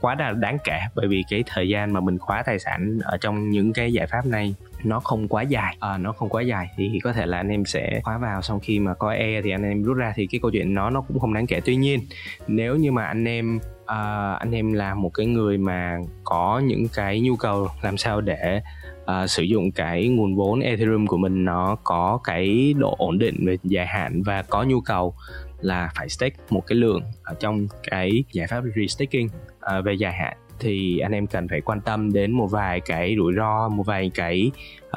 quá 0.00 0.16
là 0.18 0.32
đáng 0.32 0.58
kể 0.64 0.78
bởi 0.94 1.08
vì 1.08 1.24
cái 1.30 1.44
thời 1.46 1.68
gian 1.68 1.92
mà 1.92 2.00
mình 2.00 2.18
khóa 2.18 2.42
tài 2.42 2.58
sản 2.58 2.98
ở 3.02 3.16
trong 3.20 3.50
những 3.50 3.72
cái 3.72 3.92
giải 3.92 4.06
pháp 4.06 4.26
này 4.26 4.54
nó 4.84 5.00
không 5.00 5.28
quá 5.28 5.42
dài. 5.42 5.76
À, 5.80 5.98
nó 5.98 6.12
không 6.12 6.28
quá 6.28 6.42
dài. 6.42 6.70
Thì 6.76 7.00
có 7.02 7.12
thể 7.12 7.26
là 7.26 7.36
anh 7.36 7.48
em 7.48 7.64
sẽ 7.64 8.00
khóa 8.04 8.18
vào 8.18 8.42
xong 8.42 8.60
khi 8.60 8.78
mà 8.78 8.94
có 8.94 9.12
e 9.12 9.42
thì 9.42 9.50
anh 9.50 9.62
em 9.62 9.82
rút 9.82 9.96
ra 9.96 10.12
thì 10.16 10.26
cái 10.26 10.40
câu 10.42 10.50
chuyện 10.50 10.74
nó 10.74 10.90
nó 10.90 11.00
cũng 11.00 11.18
không 11.18 11.34
đáng 11.34 11.46
kể. 11.46 11.60
Tuy 11.64 11.76
nhiên 11.76 12.00
nếu 12.48 12.76
như 12.76 12.92
mà 12.92 13.06
anh 13.06 13.28
em 13.28 13.56
uh, 13.82 14.38
anh 14.38 14.50
em 14.52 14.72
là 14.72 14.94
một 14.94 15.10
cái 15.14 15.26
người 15.26 15.58
mà 15.58 15.98
có 16.24 16.62
những 16.64 16.86
cái 16.94 17.20
nhu 17.20 17.36
cầu 17.36 17.68
làm 17.82 17.96
sao 17.96 18.20
để 18.20 18.60
uh, 19.02 19.30
sử 19.30 19.42
dụng 19.42 19.72
cái 19.72 20.08
nguồn 20.08 20.36
vốn 20.36 20.60
Ethereum 20.60 21.06
của 21.06 21.16
mình 21.16 21.44
nó 21.44 21.76
có 21.84 22.20
cái 22.24 22.74
độ 22.78 22.94
ổn 22.98 23.18
định 23.18 23.46
về 23.46 23.56
dài 23.64 23.86
hạn 23.86 24.22
và 24.22 24.42
có 24.42 24.62
nhu 24.62 24.80
cầu 24.80 25.14
là 25.60 25.90
phải 25.94 26.08
stake 26.08 26.36
một 26.50 26.66
cái 26.66 26.76
lượng 26.76 27.02
ở 27.22 27.34
trong 27.40 27.66
cái 27.90 28.24
giải 28.32 28.46
pháp 28.46 28.64
restaking 28.76 29.28
à, 29.60 29.80
về 29.80 29.94
dài 29.94 30.12
hạn. 30.12 30.36
Thì 30.58 30.98
anh 30.98 31.12
em 31.12 31.26
cần 31.26 31.48
phải 31.48 31.60
quan 31.60 31.80
tâm 31.80 32.12
đến 32.12 32.32
một 32.32 32.46
vài 32.46 32.80
cái 32.80 33.14
rủi 33.16 33.32
ro 33.36 33.68
một 33.68 33.82
vài 33.86 34.10
cái 34.14 34.50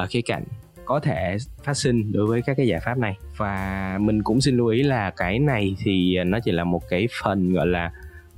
uh, 0.04 0.10
khía 0.10 0.22
cạnh 0.22 0.44
có 0.86 1.00
thể 1.00 1.38
phát 1.64 1.74
sinh 1.74 2.12
đối 2.12 2.26
với 2.26 2.42
các 2.42 2.58
cái 2.58 2.68
giải 2.68 2.80
pháp 2.80 2.98
này. 2.98 3.18
Và 3.38 3.98
mình 4.02 4.24
cũng 4.24 4.42
xin 4.42 4.58
lưu 4.58 4.68
ý 4.68 4.84
là 4.84 5.10
cái 5.10 5.40
này 5.40 5.76
thì 5.80 6.24
nó 6.24 6.40
chỉ 6.40 6.52
là 6.52 6.64
một 6.64 6.82
cái 6.90 7.08
phần 7.24 7.54
gọi 7.54 7.68
là 7.68 7.92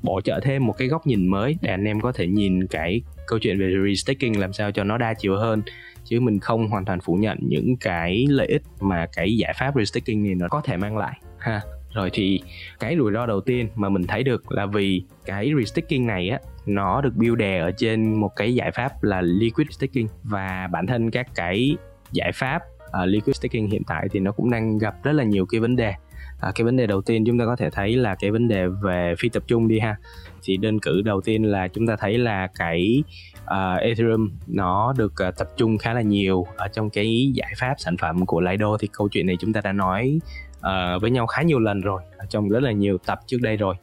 bổ 0.04 0.22
trợ 0.22 0.40
thêm 0.44 0.66
một 0.66 0.74
cái 0.78 0.88
góc 0.88 1.08
nhìn 1.08 1.28
mới 1.28 1.58
để 1.62 1.70
anh 1.70 1.84
em 1.84 2.02
có 2.02 2.12
thể 2.12 2.28
nhìn 2.28 2.68
cái 2.68 3.02
câu 3.28 3.40
chuyện 3.40 3.60
về 3.60 3.74
restaking 3.88 4.40
làm 4.40 4.54
sao 4.54 4.72
cho 4.72 4.84
nó 4.84 4.98
đa 4.98 5.14
chiều 5.14 5.38
hơn. 5.38 5.62
Chứ 6.04 6.20
mình 6.20 6.40
không 6.40 6.68
hoàn 6.68 6.86
toàn 6.86 7.00
phủ 7.00 7.14
nhận 7.14 7.38
những 7.42 7.78
cái 7.78 8.26
lợi 8.30 8.48
ích 8.48 8.62
mà 8.80 9.06
cái 9.16 9.38
giải 9.38 9.54
pháp 9.60 9.74
restaking 9.76 10.24
này 10.24 10.36
nó 10.36 10.48
có 10.48 10.62
thể 10.62 10.78
mang 10.78 10.98
lại 10.98 11.20
ha 11.38 11.62
rồi 11.96 12.10
thì 12.14 12.42
cái 12.80 12.96
rủi 12.98 13.14
ro 13.14 13.26
đầu 13.26 13.42
tiên 13.42 13.70
mà 13.76 13.90
mình 13.90 14.08
thấy 14.08 14.24
được 14.24 14.52
là 14.52 14.66
vì 14.66 15.04
cái 15.26 15.52
restaking 15.60 16.06
này 16.08 16.30
á 16.30 16.40
nó 16.66 17.02
được 17.02 17.16
build 17.16 17.38
đè 17.38 17.60
ở 17.60 17.72
trên 17.72 18.20
một 18.20 18.32
cái 18.36 18.56
giải 18.56 18.72
pháp 18.72 19.04
là 19.04 19.22
liquid 19.22 19.68
staking. 19.72 20.08
Và 20.24 20.68
bản 20.72 20.88
thân 20.88 21.12
các 21.12 21.28
cái 21.36 21.78
giải 22.12 22.32
pháp 22.32 22.62
uh, 22.86 23.08
liquid 23.08 23.36
staking 23.36 23.68
hiện 23.68 23.82
tại 23.88 24.08
thì 24.12 24.20
nó 24.20 24.32
cũng 24.32 24.52
đang 24.52 24.78
gặp 24.78 25.04
rất 25.04 25.12
là 25.12 25.24
nhiều 25.24 25.46
cái 25.46 25.60
vấn 25.60 25.76
đề. 25.76 25.94
À, 26.42 26.52
cái 26.56 26.66
vấn 26.66 26.78
đề 26.78 26.88
đầu 26.88 27.02
tiên 27.02 27.24
chúng 27.26 27.40
ta 27.40 27.46
có 27.46 27.56
thể 27.56 27.70
thấy 27.70 27.96
là 27.96 28.16
cái 28.16 28.32
vấn 28.32 28.48
đề 28.48 28.68
về 28.68 29.14
phi 29.20 29.30
tập 29.30 29.44
trung 29.48 29.68
đi 29.68 29.80
ha. 29.80 29.96
Thì 30.44 30.58
đơn 30.58 30.80
cử 30.80 31.02
đầu 31.02 31.22
tiên 31.22 31.44
là 31.44 31.68
chúng 31.68 31.88
ta 31.88 31.96
thấy 32.00 32.18
là 32.18 32.48
cái 32.60 33.04
uh, 33.44 33.82
Ethereum 33.82 34.30
nó 34.48 34.94
được 34.98 35.14
uh, 35.28 35.38
tập 35.38 35.48
trung 35.58 35.78
khá 35.78 35.94
là 35.94 36.02
nhiều 36.02 36.46
ở 36.58 36.68
trong 36.68 36.90
cái 36.90 37.32
giải 37.34 37.54
pháp 37.58 37.76
sản 37.78 37.98
phẩm 37.98 38.26
của 38.26 38.42
Lido. 38.42 38.78
Thì 38.78 38.88
câu 38.92 39.10
chuyện 39.10 39.26
này 39.26 39.38
chúng 39.40 39.54
ta 39.54 39.62
đã 39.64 39.72
nói 39.72 40.20
uh, 40.66 41.02
với 41.02 41.12
nhau 41.12 41.28
khá 41.28 41.42
nhiều 41.42 41.60
lần 41.60 41.82
rồi 41.82 42.02
trong 42.30 42.50
rất 42.50 42.64
là 42.64 42.72
nhiều 42.72 42.98
tập 43.06 43.20
trước 43.28 43.38
đây 43.42 43.58
rồi. 43.58 43.76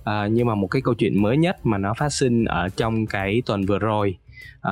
Uh, 0.00 0.32
nhưng 0.32 0.46
mà 0.46 0.54
một 0.54 0.66
cái 0.66 0.82
câu 0.82 0.94
chuyện 0.94 1.22
mới 1.22 1.36
nhất 1.36 1.66
mà 1.66 1.78
nó 1.78 1.94
phát 1.94 2.12
sinh 2.12 2.44
ở 2.44 2.68
trong 2.76 3.06
cái 3.06 3.42
tuần 3.46 3.62
vừa 3.66 3.78
rồi 3.78 4.18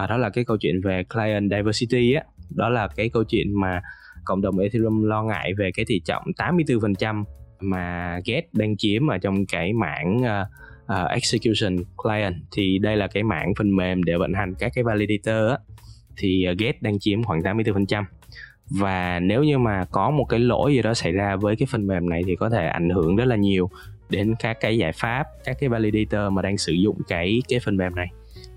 uh, 0.02 0.10
đó 0.10 0.16
là 0.16 0.30
cái 0.30 0.44
câu 0.44 0.56
chuyện 0.56 0.80
về 0.80 1.04
client 1.04 1.50
diversity 1.50 2.12
á. 2.12 2.22
Đó 2.50 2.68
là 2.68 2.88
cái 2.96 3.08
câu 3.08 3.24
chuyện 3.24 3.60
mà 3.60 3.82
cộng 4.24 4.42
đồng 4.42 4.58
Ethereum 4.58 5.02
lo 5.02 5.22
ngại 5.22 5.54
về 5.58 5.70
cái 5.74 5.84
tỷ 5.88 6.00
trọng 6.00 6.22
84% 6.36 7.24
mà 7.60 8.18
Get 8.24 8.44
đang 8.52 8.76
chiếm 8.76 9.06
ở 9.06 9.18
trong 9.18 9.46
cái 9.46 9.72
mảng 9.72 10.16
uh, 10.16 10.48
uh, 10.92 11.10
execution 11.10 11.76
client. 11.96 12.34
Thì 12.52 12.78
đây 12.78 12.96
là 12.96 13.06
cái 13.06 13.22
mảng 13.22 13.52
phần 13.58 13.76
mềm 13.76 14.02
để 14.02 14.16
vận 14.16 14.32
hành 14.32 14.54
các 14.58 14.72
cái 14.74 14.84
validator 14.84 15.50
á. 15.50 15.58
Thì 16.16 16.46
uh, 16.52 16.58
Get 16.58 16.82
đang 16.82 16.98
chiếm 16.98 17.22
khoảng 17.22 17.40
84% 17.40 18.04
và 18.70 19.20
nếu 19.20 19.44
như 19.44 19.58
mà 19.58 19.84
có 19.90 20.10
một 20.10 20.24
cái 20.24 20.40
lỗi 20.40 20.74
gì 20.74 20.82
đó 20.82 20.94
xảy 20.94 21.12
ra 21.12 21.36
với 21.36 21.56
cái 21.56 21.66
phần 21.70 21.86
mềm 21.86 22.08
này 22.08 22.22
thì 22.26 22.36
có 22.36 22.50
thể 22.50 22.66
ảnh 22.66 22.90
hưởng 22.90 23.16
rất 23.16 23.24
là 23.24 23.36
nhiều 23.36 23.70
đến 24.10 24.34
các 24.38 24.56
cái 24.60 24.78
giải 24.78 24.92
pháp 24.92 25.26
các 25.44 25.56
cái 25.60 25.68
validator 25.68 26.32
mà 26.32 26.42
đang 26.42 26.58
sử 26.58 26.72
dụng 26.72 26.96
cái 27.08 27.42
cái 27.48 27.60
phần 27.64 27.76
mềm 27.76 27.94
này. 27.94 28.08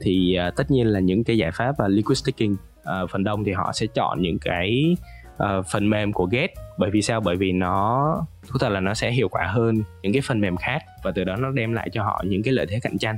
Thì 0.01 0.37
uh, 0.47 0.55
tất 0.55 0.71
nhiên 0.71 0.87
là 0.87 0.99
những 0.99 1.23
cái 1.23 1.37
giải 1.37 1.51
pháp 1.51 1.75
và 1.77 1.85
uh, 1.85 1.91
liquid 1.91 2.17
staking 2.17 2.53
uh, 2.53 3.09
phần 3.09 3.23
đông 3.23 3.43
thì 3.43 3.51
họ 3.51 3.71
sẽ 3.73 3.87
chọn 3.87 4.21
những 4.21 4.39
cái 4.39 4.95
uh, 5.35 5.65
phần 5.71 5.89
mềm 5.89 6.13
của 6.13 6.25
Get 6.25 6.49
bởi 6.77 6.91
vì 6.91 7.01
sao? 7.01 7.21
Bởi 7.21 7.35
vì 7.35 7.51
nó 7.51 8.15
thú 8.47 8.57
thật 8.59 8.69
là 8.69 8.79
nó 8.79 8.93
sẽ 8.93 9.11
hiệu 9.11 9.29
quả 9.29 9.47
hơn 9.47 9.83
những 10.01 10.13
cái 10.13 10.21
phần 10.25 10.41
mềm 10.41 10.57
khác 10.57 10.83
và 11.03 11.11
từ 11.11 11.23
đó 11.23 11.35
nó 11.35 11.51
đem 11.51 11.73
lại 11.73 11.89
cho 11.93 12.03
họ 12.03 12.23
những 12.27 12.43
cái 12.43 12.53
lợi 12.53 12.65
thế 12.69 12.79
cạnh 12.79 12.97
tranh. 12.97 13.17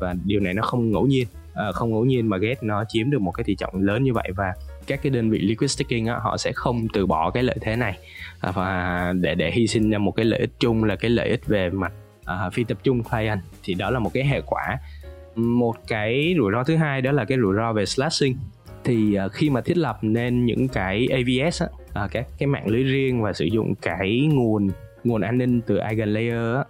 Và 0.00 0.14
điều 0.24 0.40
này 0.40 0.54
nó 0.54 0.62
không 0.62 0.90
ngẫu 0.90 1.06
nhiên 1.06 1.26
uh, 1.52 1.74
không 1.74 1.90
ngẫu 1.90 2.04
nhiên 2.04 2.26
mà 2.26 2.36
Get 2.36 2.62
nó 2.62 2.84
chiếm 2.88 3.10
được 3.10 3.20
một 3.20 3.32
cái 3.32 3.44
tỷ 3.44 3.54
trọng 3.54 3.80
lớn 3.80 4.02
như 4.02 4.12
vậy. 4.12 4.30
Và 4.36 4.52
các 4.86 5.00
cái 5.02 5.10
đơn 5.10 5.30
vị 5.30 5.38
liquid 5.38 5.70
staking 5.70 6.06
á, 6.06 6.18
họ 6.22 6.36
sẽ 6.36 6.52
không 6.54 6.86
từ 6.92 7.06
bỏ 7.06 7.30
cái 7.30 7.42
lợi 7.42 7.56
thế 7.60 7.76
này. 7.76 7.98
À, 8.40 8.50
và 8.50 9.12
để 9.20 9.34
để 9.34 9.50
hy 9.50 9.66
sinh 9.66 9.90
ra 9.90 9.98
một 9.98 10.12
cái 10.12 10.24
lợi 10.24 10.40
ích 10.40 10.50
chung 10.58 10.84
là 10.84 10.96
cái 10.96 11.10
lợi 11.10 11.28
ích 11.28 11.46
về 11.46 11.70
mặt 11.70 11.92
uh, 12.20 12.52
phi 12.52 12.64
tập 12.64 12.78
trung 12.82 13.02
client 13.02 13.40
thì 13.62 13.74
đó 13.74 13.90
là 13.90 13.98
một 13.98 14.10
cái 14.14 14.24
hệ 14.24 14.40
quả. 14.40 14.78
Một 15.36 15.76
cái 15.88 16.34
rủi 16.38 16.52
ro 16.52 16.64
thứ 16.64 16.76
hai 16.76 17.02
đó 17.02 17.12
là 17.12 17.24
cái 17.24 17.38
rủi 17.38 17.54
ro 17.56 17.72
về 17.72 17.86
slashing. 17.86 18.36
Thì 18.84 19.18
uh, 19.26 19.32
khi 19.32 19.50
mà 19.50 19.60
thiết 19.60 19.76
lập 19.76 19.98
nên 20.02 20.44
những 20.44 20.68
cái 20.68 21.08
AVS 21.10 21.62
á, 21.62 21.68
uh, 22.04 22.10
các 22.10 22.26
cái 22.38 22.46
mạng 22.46 22.66
lưới 22.66 22.82
riêng 22.82 23.22
và 23.22 23.32
sử 23.32 23.44
dụng 23.44 23.74
cái 23.74 24.20
nguồn 24.32 24.68
nguồn 25.04 25.20
an 25.20 25.38
ninh 25.38 25.60
từ 25.60 25.78
Eigenlayer 25.78 26.56
á, 26.56 26.64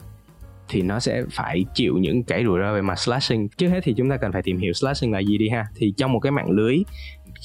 thì 0.68 0.82
nó 0.82 1.00
sẽ 1.00 1.22
phải 1.30 1.64
chịu 1.74 1.98
những 1.98 2.22
cái 2.22 2.44
rủi 2.44 2.60
ro 2.60 2.74
về 2.74 2.82
mặt 2.82 2.98
slashing. 2.98 3.48
Trước 3.48 3.68
hết 3.68 3.80
thì 3.82 3.94
chúng 3.96 4.10
ta 4.10 4.16
cần 4.16 4.32
phải 4.32 4.42
tìm 4.42 4.58
hiểu 4.58 4.72
slashing 4.72 5.12
là 5.12 5.18
gì 5.18 5.38
đi 5.38 5.48
ha. 5.48 5.66
Thì 5.76 5.94
trong 5.96 6.12
một 6.12 6.20
cái 6.20 6.32
mạng 6.32 6.50
lưới 6.50 6.76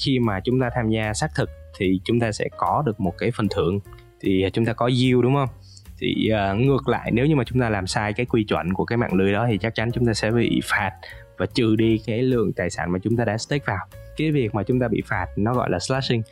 khi 0.00 0.18
mà 0.18 0.40
chúng 0.40 0.60
ta 0.60 0.70
tham 0.74 0.88
gia 0.88 1.14
xác 1.14 1.28
thực 1.34 1.50
thì 1.78 2.00
chúng 2.04 2.20
ta 2.20 2.32
sẽ 2.32 2.48
có 2.56 2.82
được 2.86 3.00
một 3.00 3.18
cái 3.18 3.30
phần 3.30 3.48
thưởng. 3.50 3.80
Thì 4.20 4.42
à, 4.42 4.48
chúng 4.52 4.64
ta 4.64 4.72
có 4.72 4.86
yield 4.86 5.22
đúng 5.22 5.34
không? 5.34 5.48
Thì 5.98 6.30
uh, 6.32 6.60
ngược 6.60 6.88
lại 6.88 7.10
nếu 7.12 7.26
như 7.26 7.36
mà 7.36 7.44
chúng 7.44 7.60
ta 7.60 7.68
làm 7.68 7.86
sai 7.86 8.12
cái 8.12 8.26
quy 8.26 8.44
chuẩn 8.44 8.74
của 8.74 8.84
cái 8.84 8.98
mạng 8.98 9.14
lưới 9.14 9.32
đó 9.32 9.46
thì 9.48 9.58
chắc 9.58 9.74
chắn 9.74 9.92
chúng 9.92 10.06
ta 10.06 10.14
sẽ 10.14 10.30
bị 10.30 10.60
phạt 10.64 10.90
và 11.38 11.46
trừ 11.46 11.76
đi 11.76 12.00
cái 12.06 12.22
lượng 12.22 12.52
tài 12.52 12.70
sản 12.70 12.92
mà 12.92 12.98
chúng 12.98 13.16
ta 13.16 13.24
đã 13.24 13.38
stake 13.38 13.64
vào. 13.66 13.86
Cái 14.16 14.30
việc 14.30 14.54
mà 14.54 14.62
chúng 14.62 14.80
ta 14.80 14.88
bị 14.88 15.02
phạt 15.06 15.26
nó 15.36 15.54
gọi 15.54 15.70
là 15.70 15.78
slashing. 15.78 16.22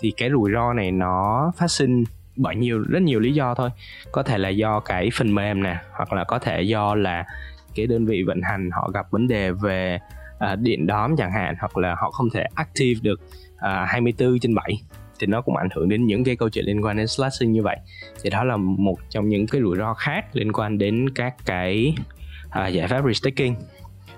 Thì 0.00 0.12
cái 0.16 0.30
rủi 0.30 0.50
ro 0.52 0.72
này 0.72 0.92
nó 0.92 1.52
phát 1.56 1.70
sinh 1.70 2.04
bởi 2.36 2.56
nhiều 2.56 2.84
rất 2.88 3.02
nhiều 3.02 3.20
lý 3.20 3.32
do 3.32 3.54
thôi. 3.54 3.70
Có 4.12 4.22
thể 4.22 4.38
là 4.38 4.48
do 4.48 4.80
cái 4.80 5.08
phần 5.14 5.34
mềm 5.34 5.62
nè 5.62 5.76
hoặc 5.92 6.12
là 6.12 6.24
có 6.24 6.38
thể 6.38 6.62
do 6.62 6.94
là 6.94 7.24
cái 7.74 7.86
đơn 7.86 8.06
vị 8.06 8.22
vận 8.22 8.40
hành 8.42 8.70
họ 8.72 8.90
gặp 8.94 9.10
vấn 9.10 9.28
đề 9.28 9.50
về 9.50 9.98
À, 10.38 10.56
điện 10.56 10.86
đóm 10.86 11.16
chẳng 11.16 11.32
hạn 11.32 11.54
hoặc 11.60 11.76
là 11.76 11.94
họ 11.94 12.10
không 12.10 12.30
thể 12.30 12.44
active 12.54 13.00
được 13.02 13.20
à, 13.56 13.82
uh, 13.82 13.88
24 13.88 14.38
trên 14.38 14.54
7 14.54 14.82
thì 15.20 15.26
nó 15.26 15.40
cũng 15.42 15.56
ảnh 15.56 15.68
hưởng 15.74 15.88
đến 15.88 16.06
những 16.06 16.24
cái 16.24 16.36
câu 16.36 16.48
chuyện 16.48 16.64
liên 16.64 16.84
quan 16.84 16.96
đến 16.96 17.06
slashing 17.06 17.52
như 17.52 17.62
vậy. 17.62 17.76
Thì 18.22 18.30
đó 18.30 18.44
là 18.44 18.56
một 18.56 18.96
trong 19.08 19.28
những 19.28 19.46
cái 19.46 19.60
rủi 19.60 19.76
ro 19.76 19.94
khác 19.94 20.24
liên 20.32 20.52
quan 20.52 20.78
đến 20.78 21.10
các 21.14 21.34
cái 21.46 21.94
uh, 22.46 22.72
giải 22.72 22.88
pháp 22.88 23.04
restaking. 23.06 23.54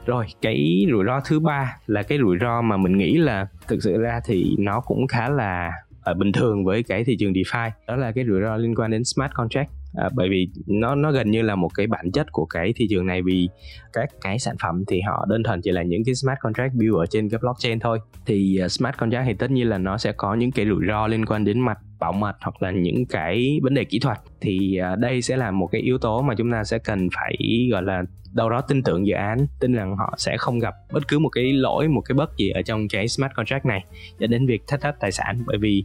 Rồi 0.07 0.27
cái 0.43 0.87
rủi 0.91 1.05
ro 1.05 1.21
thứ 1.25 1.41
ba 1.41 1.77
là 1.87 2.03
cái 2.03 2.19
rủi 2.19 2.39
ro 2.41 2.63
mà 2.63 2.77
mình 2.77 2.99
nghĩ 2.99 3.17
là 3.17 3.47
thực 3.69 3.83
sự 3.83 3.99
ra 3.99 4.21
thì 4.25 4.57
nó 4.59 4.81
cũng 4.81 5.07
khá 5.07 5.29
là 5.29 5.73
uh, 6.11 6.17
bình 6.17 6.33
thường 6.33 6.65
với 6.65 6.83
cái 6.83 7.05
thị 7.05 7.17
trường 7.19 7.33
DeFi. 7.33 7.71
Đó 7.87 7.97
là 7.97 8.13
cái 8.13 8.25
rủi 8.29 8.41
ro 8.41 8.57
liên 8.57 8.75
quan 8.75 8.91
đến 8.91 9.05
smart 9.05 9.33
contract 9.35 9.71
à, 9.95 10.09
bởi 10.15 10.29
vì 10.29 10.49
nó 10.67 10.95
nó 10.95 11.13
gần 11.13 11.31
như 11.31 11.43
là 11.43 11.55
một 11.55 11.69
cái 11.75 11.87
bản 11.87 12.13
chất 12.13 12.27
của 12.33 12.47
cái 12.47 12.73
thị 12.77 12.87
trường 12.91 13.07
này 13.07 13.23
vì 13.23 13.49
các 13.93 14.11
cái 14.21 14.39
sản 14.39 14.57
phẩm 14.63 14.85
thì 14.89 15.01
họ 15.01 15.27
đơn 15.29 15.43
thuần 15.43 15.61
chỉ 15.63 15.71
là 15.71 15.83
những 15.83 16.05
cái 16.05 16.15
smart 16.15 16.39
contract 16.41 16.75
build 16.75 16.95
ở 16.95 17.07
trên 17.07 17.29
cái 17.29 17.41
blockchain 17.41 17.81
thôi. 17.81 17.99
Thì 18.27 18.61
uh, 18.65 18.71
smart 18.71 18.97
contract 18.99 19.27
thì 19.27 19.35
tất 19.35 19.51
nhiên 19.51 19.69
là 19.69 19.79
nó 19.79 19.99
sẽ 19.99 20.13
có 20.13 20.35
những 20.35 20.51
cái 20.51 20.67
rủi 20.67 20.87
ro 20.89 21.07
liên 21.07 21.27
quan 21.27 21.45
đến 21.45 21.61
mặt 21.61 21.79
bảo 22.01 22.13
mật 22.13 22.37
hoặc 22.41 22.63
là 22.63 22.71
những 22.71 23.07
cái 23.07 23.61
vấn 23.63 23.75
đề 23.75 23.85
kỹ 23.85 23.99
thuật 23.99 24.19
thì 24.41 24.77
à, 24.77 24.97
đây 24.97 25.23
sẽ 25.23 25.37
là 25.37 25.51
một 25.51 25.67
cái 25.73 25.81
yếu 25.81 25.99
tố 25.99 26.23
mà 26.23 26.35
chúng 26.35 26.53
ta 26.53 26.65
sẽ 26.65 26.79
cần 26.79 27.09
phải 27.15 27.69
gọi 27.71 27.83
là 27.83 28.03
đâu 28.33 28.51
đó 28.51 28.61
tin 28.61 28.83
tưởng 28.83 29.07
dự 29.07 29.15
án 29.15 29.47
tin 29.61 29.73
rằng 29.73 29.97
họ 29.97 30.15
sẽ 30.19 30.37
không 30.37 30.59
gặp 30.59 30.75
bất 30.93 31.09
cứ 31.09 31.19
một 31.19 31.29
cái 31.29 31.53
lỗi 31.53 31.89
một 31.89 32.01
cái 32.01 32.15
bất 32.15 32.37
gì 32.37 32.51
ở 32.51 32.63
trong 32.63 32.89
cái 32.89 33.09
smart 33.09 33.33
contract 33.35 33.67
này 33.67 33.85
dẫn 34.19 34.31
đến 34.31 34.47
việc 34.47 34.63
thất 34.67 34.81
thoát 34.81 35.01
tài 35.01 35.13
sản. 35.13 35.43
Bởi 35.47 35.59
vì 35.59 35.85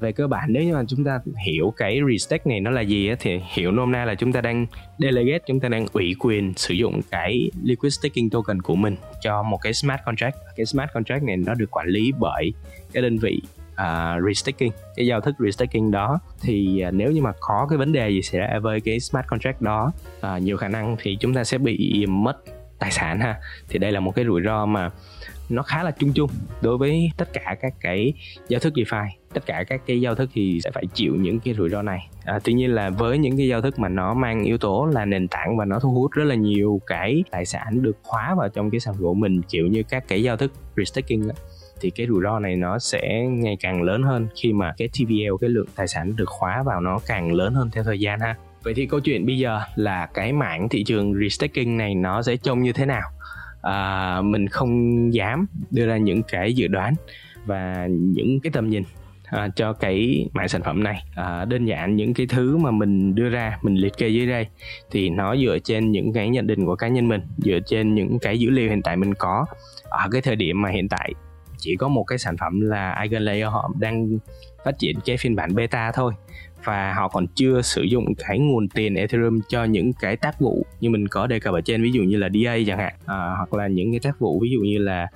về 0.00 0.12
cơ 0.12 0.26
bản 0.26 0.48
nếu 0.48 0.64
như 0.64 0.74
mà 0.74 0.82
chúng 0.88 1.04
ta 1.04 1.20
hiểu 1.46 1.72
cái 1.76 2.00
restake 2.12 2.50
này 2.50 2.60
nó 2.60 2.70
là 2.70 2.80
gì 2.80 3.08
á, 3.08 3.16
thì 3.20 3.40
hiểu 3.54 3.72
nôm 3.72 3.92
na 3.92 4.04
là 4.04 4.14
chúng 4.14 4.32
ta 4.32 4.40
đang 4.40 4.66
delegate 4.98 5.44
chúng 5.46 5.60
ta 5.60 5.68
đang 5.68 5.86
ủy 5.92 6.14
quyền 6.18 6.52
sử 6.56 6.74
dụng 6.74 7.00
cái 7.10 7.50
liquid 7.62 7.94
staking 7.94 8.28
token 8.30 8.62
của 8.62 8.74
mình 8.74 8.96
cho 9.20 9.42
một 9.42 9.58
cái 9.62 9.72
smart 9.72 10.00
contract. 10.06 10.36
Cái 10.56 10.66
smart 10.66 10.90
contract 10.94 11.22
này 11.22 11.36
nó 11.36 11.54
được 11.54 11.70
quản 11.70 11.86
lý 11.86 12.12
bởi 12.20 12.52
cái 12.92 13.02
đơn 13.02 13.18
vị 13.18 13.40
uh, 13.82 14.26
restaking. 14.26 14.70
Cái 14.96 15.06
giao 15.06 15.20
thức 15.20 15.34
restaking 15.38 15.90
đó 15.90 16.18
thì 16.40 16.84
uh, 16.88 16.94
nếu 16.94 17.10
như 17.10 17.22
mà 17.22 17.32
có 17.40 17.66
cái 17.70 17.78
vấn 17.78 17.92
đề 17.92 18.10
gì 18.10 18.22
xảy 18.22 18.40
ra 18.40 18.58
với 18.62 18.80
cái 18.80 19.00
smart 19.00 19.26
contract 19.26 19.62
đó 19.62 19.92
uh, 20.18 20.42
nhiều 20.42 20.56
khả 20.56 20.68
năng 20.68 20.96
thì 21.02 21.16
chúng 21.20 21.34
ta 21.34 21.44
sẽ 21.44 21.58
bị 21.58 22.06
mất 22.06 22.36
tài 22.78 22.90
sản 22.90 23.20
ha. 23.20 23.36
Thì 23.68 23.78
đây 23.78 23.92
là 23.92 24.00
một 24.00 24.14
cái 24.14 24.24
rủi 24.24 24.42
ro 24.44 24.66
mà 24.66 24.90
nó 25.48 25.62
khá 25.62 25.82
là 25.82 25.90
chung 25.90 26.12
chung 26.12 26.30
đối 26.62 26.78
với 26.78 27.10
tất 27.16 27.32
cả 27.32 27.56
các 27.60 27.74
cái 27.80 28.12
giao 28.48 28.60
thức 28.60 28.72
DeFi. 28.76 29.06
Tất 29.34 29.46
cả 29.46 29.64
các 29.68 29.80
cái 29.86 30.00
giao 30.00 30.14
thức 30.14 30.30
thì 30.34 30.60
sẽ 30.64 30.70
phải 30.70 30.86
chịu 30.94 31.14
những 31.14 31.40
cái 31.40 31.54
rủi 31.54 31.68
ro 31.70 31.82
này. 31.82 32.08
À, 32.24 32.38
tuy 32.44 32.52
nhiên 32.52 32.74
là 32.74 32.90
với 32.90 33.18
những 33.18 33.36
cái 33.36 33.48
giao 33.48 33.62
thức 33.62 33.78
mà 33.78 33.88
nó 33.88 34.14
mang 34.14 34.44
yếu 34.44 34.58
tố 34.58 34.86
là 34.86 35.04
nền 35.04 35.28
tảng 35.28 35.56
và 35.56 35.64
nó 35.64 35.78
thu 35.78 35.90
hút 35.90 36.12
rất 36.12 36.24
là 36.24 36.34
nhiều 36.34 36.80
cái 36.86 37.24
tài 37.30 37.46
sản 37.46 37.82
được 37.82 37.96
khóa 38.02 38.34
vào 38.34 38.48
trong 38.48 38.70
cái 38.70 38.80
sản 38.80 38.94
phẩm 38.94 39.02
của 39.02 39.14
mình 39.14 39.42
kiểu 39.42 39.66
như 39.66 39.82
các 39.82 40.04
cái 40.08 40.22
giao 40.22 40.36
thức 40.36 40.52
restaking 40.76 41.28
đó, 41.28 41.34
thì 41.84 41.90
cái 41.90 42.06
rủi 42.06 42.22
ro 42.22 42.38
này 42.38 42.56
nó 42.56 42.78
sẽ 42.78 43.26
ngày 43.30 43.56
càng 43.60 43.82
lớn 43.82 44.02
hơn 44.02 44.26
khi 44.42 44.52
mà 44.52 44.74
cái 44.76 44.88
TVL 44.88 45.34
cái 45.40 45.50
lượng 45.50 45.66
tài 45.74 45.88
sản 45.88 46.16
được 46.16 46.28
khóa 46.28 46.62
vào 46.62 46.80
nó 46.80 46.98
càng 47.06 47.32
lớn 47.32 47.54
hơn 47.54 47.70
theo 47.72 47.84
thời 47.84 48.00
gian 48.00 48.20
ha. 48.20 48.36
Vậy 48.62 48.74
thì 48.74 48.86
câu 48.86 49.00
chuyện 49.00 49.26
bây 49.26 49.38
giờ 49.38 49.60
là 49.74 50.06
cái 50.14 50.32
mảng 50.32 50.68
thị 50.68 50.84
trường 50.84 51.14
restaking 51.22 51.76
này 51.76 51.94
nó 51.94 52.22
sẽ 52.22 52.36
trông 52.36 52.62
như 52.62 52.72
thế 52.72 52.86
nào? 52.86 53.10
À, 53.62 54.20
mình 54.22 54.48
không 54.48 55.14
dám 55.14 55.46
đưa 55.70 55.86
ra 55.86 55.96
những 55.96 56.22
cái 56.22 56.52
dự 56.52 56.68
đoán 56.68 56.94
và 57.46 57.86
những 57.90 58.40
cái 58.40 58.50
tầm 58.52 58.68
nhìn 58.68 58.82
à, 59.24 59.48
cho 59.56 59.72
cái 59.72 60.28
mảng 60.32 60.48
sản 60.48 60.62
phẩm 60.62 60.82
này. 60.82 61.04
À, 61.14 61.44
đơn 61.44 61.64
giản 61.64 61.96
những 61.96 62.14
cái 62.14 62.26
thứ 62.26 62.56
mà 62.56 62.70
mình 62.70 63.14
đưa 63.14 63.28
ra 63.28 63.58
mình 63.62 63.74
liệt 63.74 63.92
kê 63.98 64.08
dưới 64.08 64.26
đây 64.26 64.46
thì 64.90 65.10
nó 65.10 65.36
dựa 65.36 65.58
trên 65.64 65.92
những 65.92 66.12
cái 66.12 66.28
nhận 66.28 66.46
định 66.46 66.66
của 66.66 66.76
cá 66.76 66.88
nhân 66.88 67.08
mình 67.08 67.20
dựa 67.38 67.58
trên 67.66 67.94
những 67.94 68.18
cái 68.18 68.38
dữ 68.38 68.50
liệu 68.50 68.68
hiện 68.68 68.82
tại 68.82 68.96
mình 68.96 69.14
có. 69.14 69.46
Ở 69.88 70.08
cái 70.12 70.22
thời 70.22 70.36
điểm 70.36 70.62
mà 70.62 70.70
hiện 70.70 70.88
tại 70.88 71.12
chỉ 71.64 71.76
có 71.76 71.88
một 71.88 72.04
cái 72.04 72.18
sản 72.18 72.36
phẩm 72.36 72.60
là 72.60 72.92
Eigenlayer 72.92 73.48
họ 73.48 73.70
đang 73.78 74.18
phát 74.64 74.78
triển 74.78 74.96
cái 75.04 75.16
phiên 75.16 75.36
bản 75.36 75.54
beta 75.54 75.92
thôi. 75.92 76.12
Và 76.64 76.94
họ 76.94 77.08
còn 77.08 77.26
chưa 77.26 77.62
sử 77.62 77.82
dụng 77.82 78.04
cái 78.14 78.38
nguồn 78.38 78.68
tiền 78.68 78.94
Ethereum 78.94 79.40
cho 79.48 79.64
những 79.64 79.92
cái 79.92 80.16
tác 80.16 80.40
vụ 80.40 80.66
như 80.80 80.90
mình 80.90 81.08
có 81.08 81.26
đề 81.26 81.40
cập 81.40 81.54
ở 81.54 81.60
trên 81.60 81.82
ví 81.82 81.90
dụ 81.92 82.02
như 82.02 82.16
là 82.16 82.28
DA 82.28 82.56
chẳng 82.66 82.78
hạn 82.78 82.94
à, 83.06 83.34
hoặc 83.36 83.54
là 83.54 83.68
những 83.68 83.92
cái 83.92 84.00
tác 84.00 84.18
vụ 84.18 84.40
ví 84.40 84.50
dụ 84.50 84.60
như 84.60 84.78
là 84.78 85.08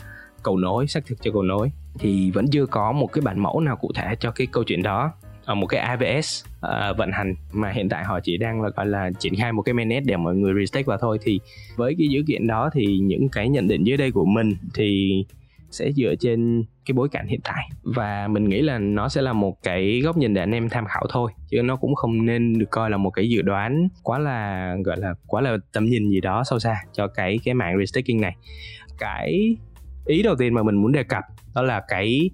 cầu 0.43 0.57
nối 0.57 0.87
xác 0.87 1.07
thực 1.07 1.23
cho 1.23 1.33
cầu 1.33 1.43
nối 1.43 1.71
thì 1.99 2.31
vẫn 2.31 2.47
chưa 2.53 2.67
có 2.67 2.93
một 2.93 3.07
cái 3.13 3.23
bản 3.23 3.43
mẫu 3.43 3.61
nào 3.61 3.77
cụ 3.77 3.91
thể 3.95 4.15
cho 4.21 4.31
cái 4.31 4.47
câu 4.47 4.65
chuyện 4.65 4.83
đó. 4.83 5.13
Ở 5.45 5.55
một 5.55 5.67
cái 5.67 5.81
AVS 5.81 6.45
uh, 6.45 6.71
à, 6.71 6.93
vận 6.93 7.11
hành 7.13 7.35
mà 7.53 7.71
hiện 7.71 7.89
tại 7.89 8.05
họ 8.05 8.21
chỉ 8.21 8.37
đang 8.37 8.63
là 8.63 8.71
gọi 8.77 8.87
là 8.87 9.11
triển 9.19 9.37
khai 9.37 9.53
một 9.53 9.63
cái 9.63 9.73
mainnet 9.73 10.03
để 10.07 10.17
mọi 10.17 10.37
người 10.37 10.55
restake 10.61 10.85
vào 10.85 10.99
thôi. 10.99 11.19
Thì 11.23 11.41
với 11.77 11.95
cái 11.99 12.07
dữ 12.09 12.23
kiện 12.27 12.47
đó 12.47 12.71
thì 12.73 12.99
những 12.99 13.29
cái 13.29 13.49
nhận 13.49 13.69
định 13.69 13.85
dưới 13.85 13.97
đây 13.97 14.11
của 14.11 14.25
mình 14.25 14.57
thì 14.75 15.25
sẽ 15.71 15.93
dựa 15.93 16.15
trên 16.21 16.65
cái 16.87 16.93
bối 16.93 17.09
cảnh 17.09 17.27
hiện 17.27 17.41
tại. 17.45 17.69
Và 17.83 18.29
mình 18.29 18.49
nghĩ 18.49 18.63
là 18.63 18.79
nó 18.79 19.09
sẽ 19.09 19.23
là 19.23 19.33
một 19.33 19.63
cái 19.63 20.01
góc 20.05 20.17
nhìn 20.17 20.35
để 20.35 20.43
anh 20.43 20.55
em 20.55 20.69
tham 20.69 20.85
khảo 20.87 21.07
thôi 21.11 21.33
chứ 21.51 21.63
nó 21.63 21.77
cũng 21.77 21.95
không 21.95 22.27
nên 22.27 22.59
được 22.59 22.71
coi 22.71 22.91
là 22.91 22.97
một 22.97 23.11
cái 23.11 23.29
dự 23.29 23.43
đoán 23.43 23.89
quá 24.03 24.19
là 24.19 24.75
gọi 24.85 24.97
là 24.97 25.15
quá 25.27 25.41
là 25.41 25.57
tầm 25.73 25.85
nhìn 25.85 26.11
gì 26.11 26.21
đó 26.21 26.45
sâu 26.45 26.59
xa 26.59 26.77
cho 26.93 27.09
cái 27.09 27.39
cái 27.45 27.55
mạng 27.55 27.79
restaking 27.79 28.21
này. 28.21 28.37
Cái 28.99 29.57
ý 30.07 30.23
đầu 30.23 30.37
tiên 30.37 30.55
mà 30.55 30.63
mình 30.63 30.77
muốn 30.77 30.93
đề 30.93 31.03
cập 31.03 31.25
đó 31.55 31.63
là 31.63 31.83
cái 31.89 32.31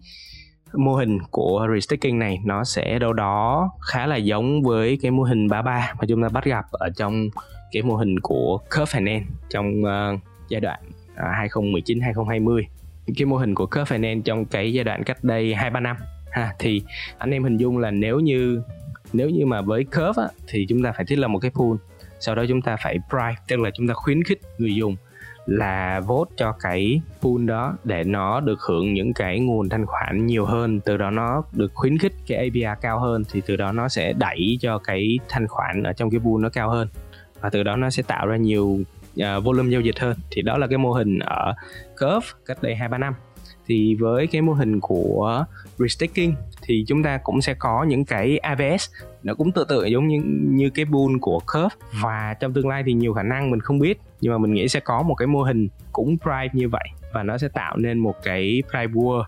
mô 0.77 0.94
hình 0.94 1.18
của 1.31 1.66
restaking 1.75 2.18
này 2.18 2.38
nó 2.44 2.64
sẽ 2.64 2.99
đâu 2.99 3.12
đó 3.12 3.70
khá 3.81 4.07
là 4.07 4.16
giống 4.16 4.62
với 4.62 4.99
cái 5.03 5.11
mô 5.11 5.23
hình 5.23 5.49
33 5.49 5.92
mà 5.99 6.07
chúng 6.09 6.23
ta 6.23 6.29
bắt 6.29 6.44
gặp 6.44 6.64
ở 6.73 6.90
trong 6.97 7.29
cái 7.73 7.83
mô 7.83 7.97
hình 7.97 8.20
của 8.20 8.59
Curve 8.59 9.01
Finance 9.01 9.25
trong 9.51 9.83
uh, 9.83 10.20
giai 10.49 10.61
đoạn 10.61 10.81
uh, 11.12 11.18
2019 11.37 12.01
2020 12.01 12.66
cái 13.17 13.27
mô 13.27 13.37
hình 13.37 13.55
của 13.55 13.67
Curve 13.67 13.97
Finance 13.97 14.23
trong 14.23 14.45
cái 14.45 14.73
giai 14.73 14.85
đoạn 14.85 15.05
cách 15.05 15.25
đây 15.25 15.55
hai 15.55 15.71
ba 15.71 15.81
năm 15.81 15.97
ha. 16.31 16.55
Thì 16.59 16.83
anh 17.19 17.31
em 17.31 17.45
hình 17.45 17.57
dung 17.57 17.79
là 17.79 17.90
nếu 17.90 18.21
như 18.21 18.62
nếu 19.12 19.31
như 19.31 19.47
mà 19.47 19.61
với 19.61 19.85
Curve 19.85 20.23
á, 20.23 20.29
thì 20.47 20.67
chúng 20.69 20.83
ta 20.83 20.93
phải 20.93 21.05
thiết 21.05 21.19
lập 21.19 21.29
một 21.29 21.38
cái 21.38 21.51
pool 21.51 21.77
sau 22.21 22.35
đó 22.35 22.45
chúng 22.49 22.62
ta 22.62 22.77
phải 22.77 22.99
price 23.11 23.43
tức 23.49 23.61
là 23.61 23.71
chúng 23.75 23.88
ta 23.88 23.95
khuyến 23.95 24.23
khích 24.23 24.40
người 24.59 24.75
dùng 24.75 24.97
là 25.47 26.01
vote 26.01 26.31
cho 26.37 26.53
cái 26.61 27.01
pool 27.21 27.45
đó 27.45 27.77
để 27.85 28.05
nó 28.05 28.40
được 28.40 28.61
hưởng 28.61 28.95
những 28.95 29.12
cái 29.12 29.40
nguồn 29.40 29.69
thanh 29.69 29.87
khoản 29.87 30.27
nhiều 30.27 30.45
hơn. 30.45 30.81
Từ 30.81 30.97
đó 30.97 31.11
nó 31.11 31.43
được 31.53 31.73
khuyến 31.75 31.99
khích 31.99 32.12
cái 32.27 32.38
APR 32.38 32.81
cao 32.83 33.01
hơn 33.01 33.23
thì 33.33 33.43
từ 33.47 33.57
đó 33.57 33.73
nó 33.73 33.88
sẽ 33.88 34.12
đẩy 34.12 34.59
cho 34.61 34.79
cái 34.79 35.19
thanh 35.29 35.49
khoản 35.49 35.83
ở 35.83 35.93
trong 35.93 36.11
cái 36.11 36.21
pool 36.21 36.43
nó 36.43 36.49
cao 36.49 36.71
hơn. 36.71 36.88
Và 37.40 37.51
từ 37.51 37.62
đó 37.62 37.77
nó 37.77 37.90
sẽ 37.90 38.03
tạo 38.03 38.27
ra 38.27 38.37
nhiều 38.37 38.81
uh, 39.20 39.44
volume 39.44 39.70
giao 39.70 39.81
dịch 39.81 39.98
hơn. 39.98 40.16
Thì 40.31 40.42
đó 40.42 40.59
là 40.59 40.66
cái 40.66 40.79
mô 40.79 40.92
hình 40.92 41.18
ở 41.18 41.55
Curve 42.00 42.27
cách 42.46 42.62
đây 42.62 42.74
hai 42.74 42.88
ba 42.88 42.98
năm. 42.98 43.14
Thì 43.66 43.94
với 43.94 44.27
cái 44.27 44.42
mô 44.42 44.53
hình 44.53 44.81
của 44.81 45.44
restaking 45.79 46.33
thì 46.62 46.85
chúng 46.88 47.03
ta 47.03 47.18
cũng 47.22 47.42
sẽ 47.42 47.55
có 47.55 47.85
những 47.88 48.05
cái 48.05 48.38
AVS 48.38 48.90
nó 49.22 49.35
cũng 49.35 49.53
tự 49.53 49.64
tự 49.68 49.85
giống 49.85 50.09
như 50.09 50.20
như 50.44 50.70
cái 50.70 50.85
bull 50.85 51.18
của 51.20 51.40
Curve. 51.53 51.77
Và 52.03 52.35
trong 52.40 52.53
tương 52.53 52.68
lai 52.68 52.83
thì 52.87 52.92
nhiều 52.92 53.14
khả 53.14 53.22
năng 53.22 53.50
mình 53.50 53.61
không 53.61 53.79
biết 53.79 54.00
nhưng 54.20 54.33
mà 54.33 54.38
mình 54.38 54.55
nghĩ 54.55 54.68
sẽ 54.68 54.81
có 54.81 55.03
một 55.03 55.14
cái 55.14 55.27
mô 55.27 55.42
hình 55.42 55.68
cũng 55.92 56.16
price 56.18 56.50
như 56.53 56.68
vậy. 56.68 56.88
Và 57.12 57.22
nó 57.22 57.38
sẽ 57.38 57.48
tạo 57.48 57.77
nên 57.77 57.98
một 57.98 58.14
cái 58.22 58.62
price 58.70 58.92
war 58.92 59.22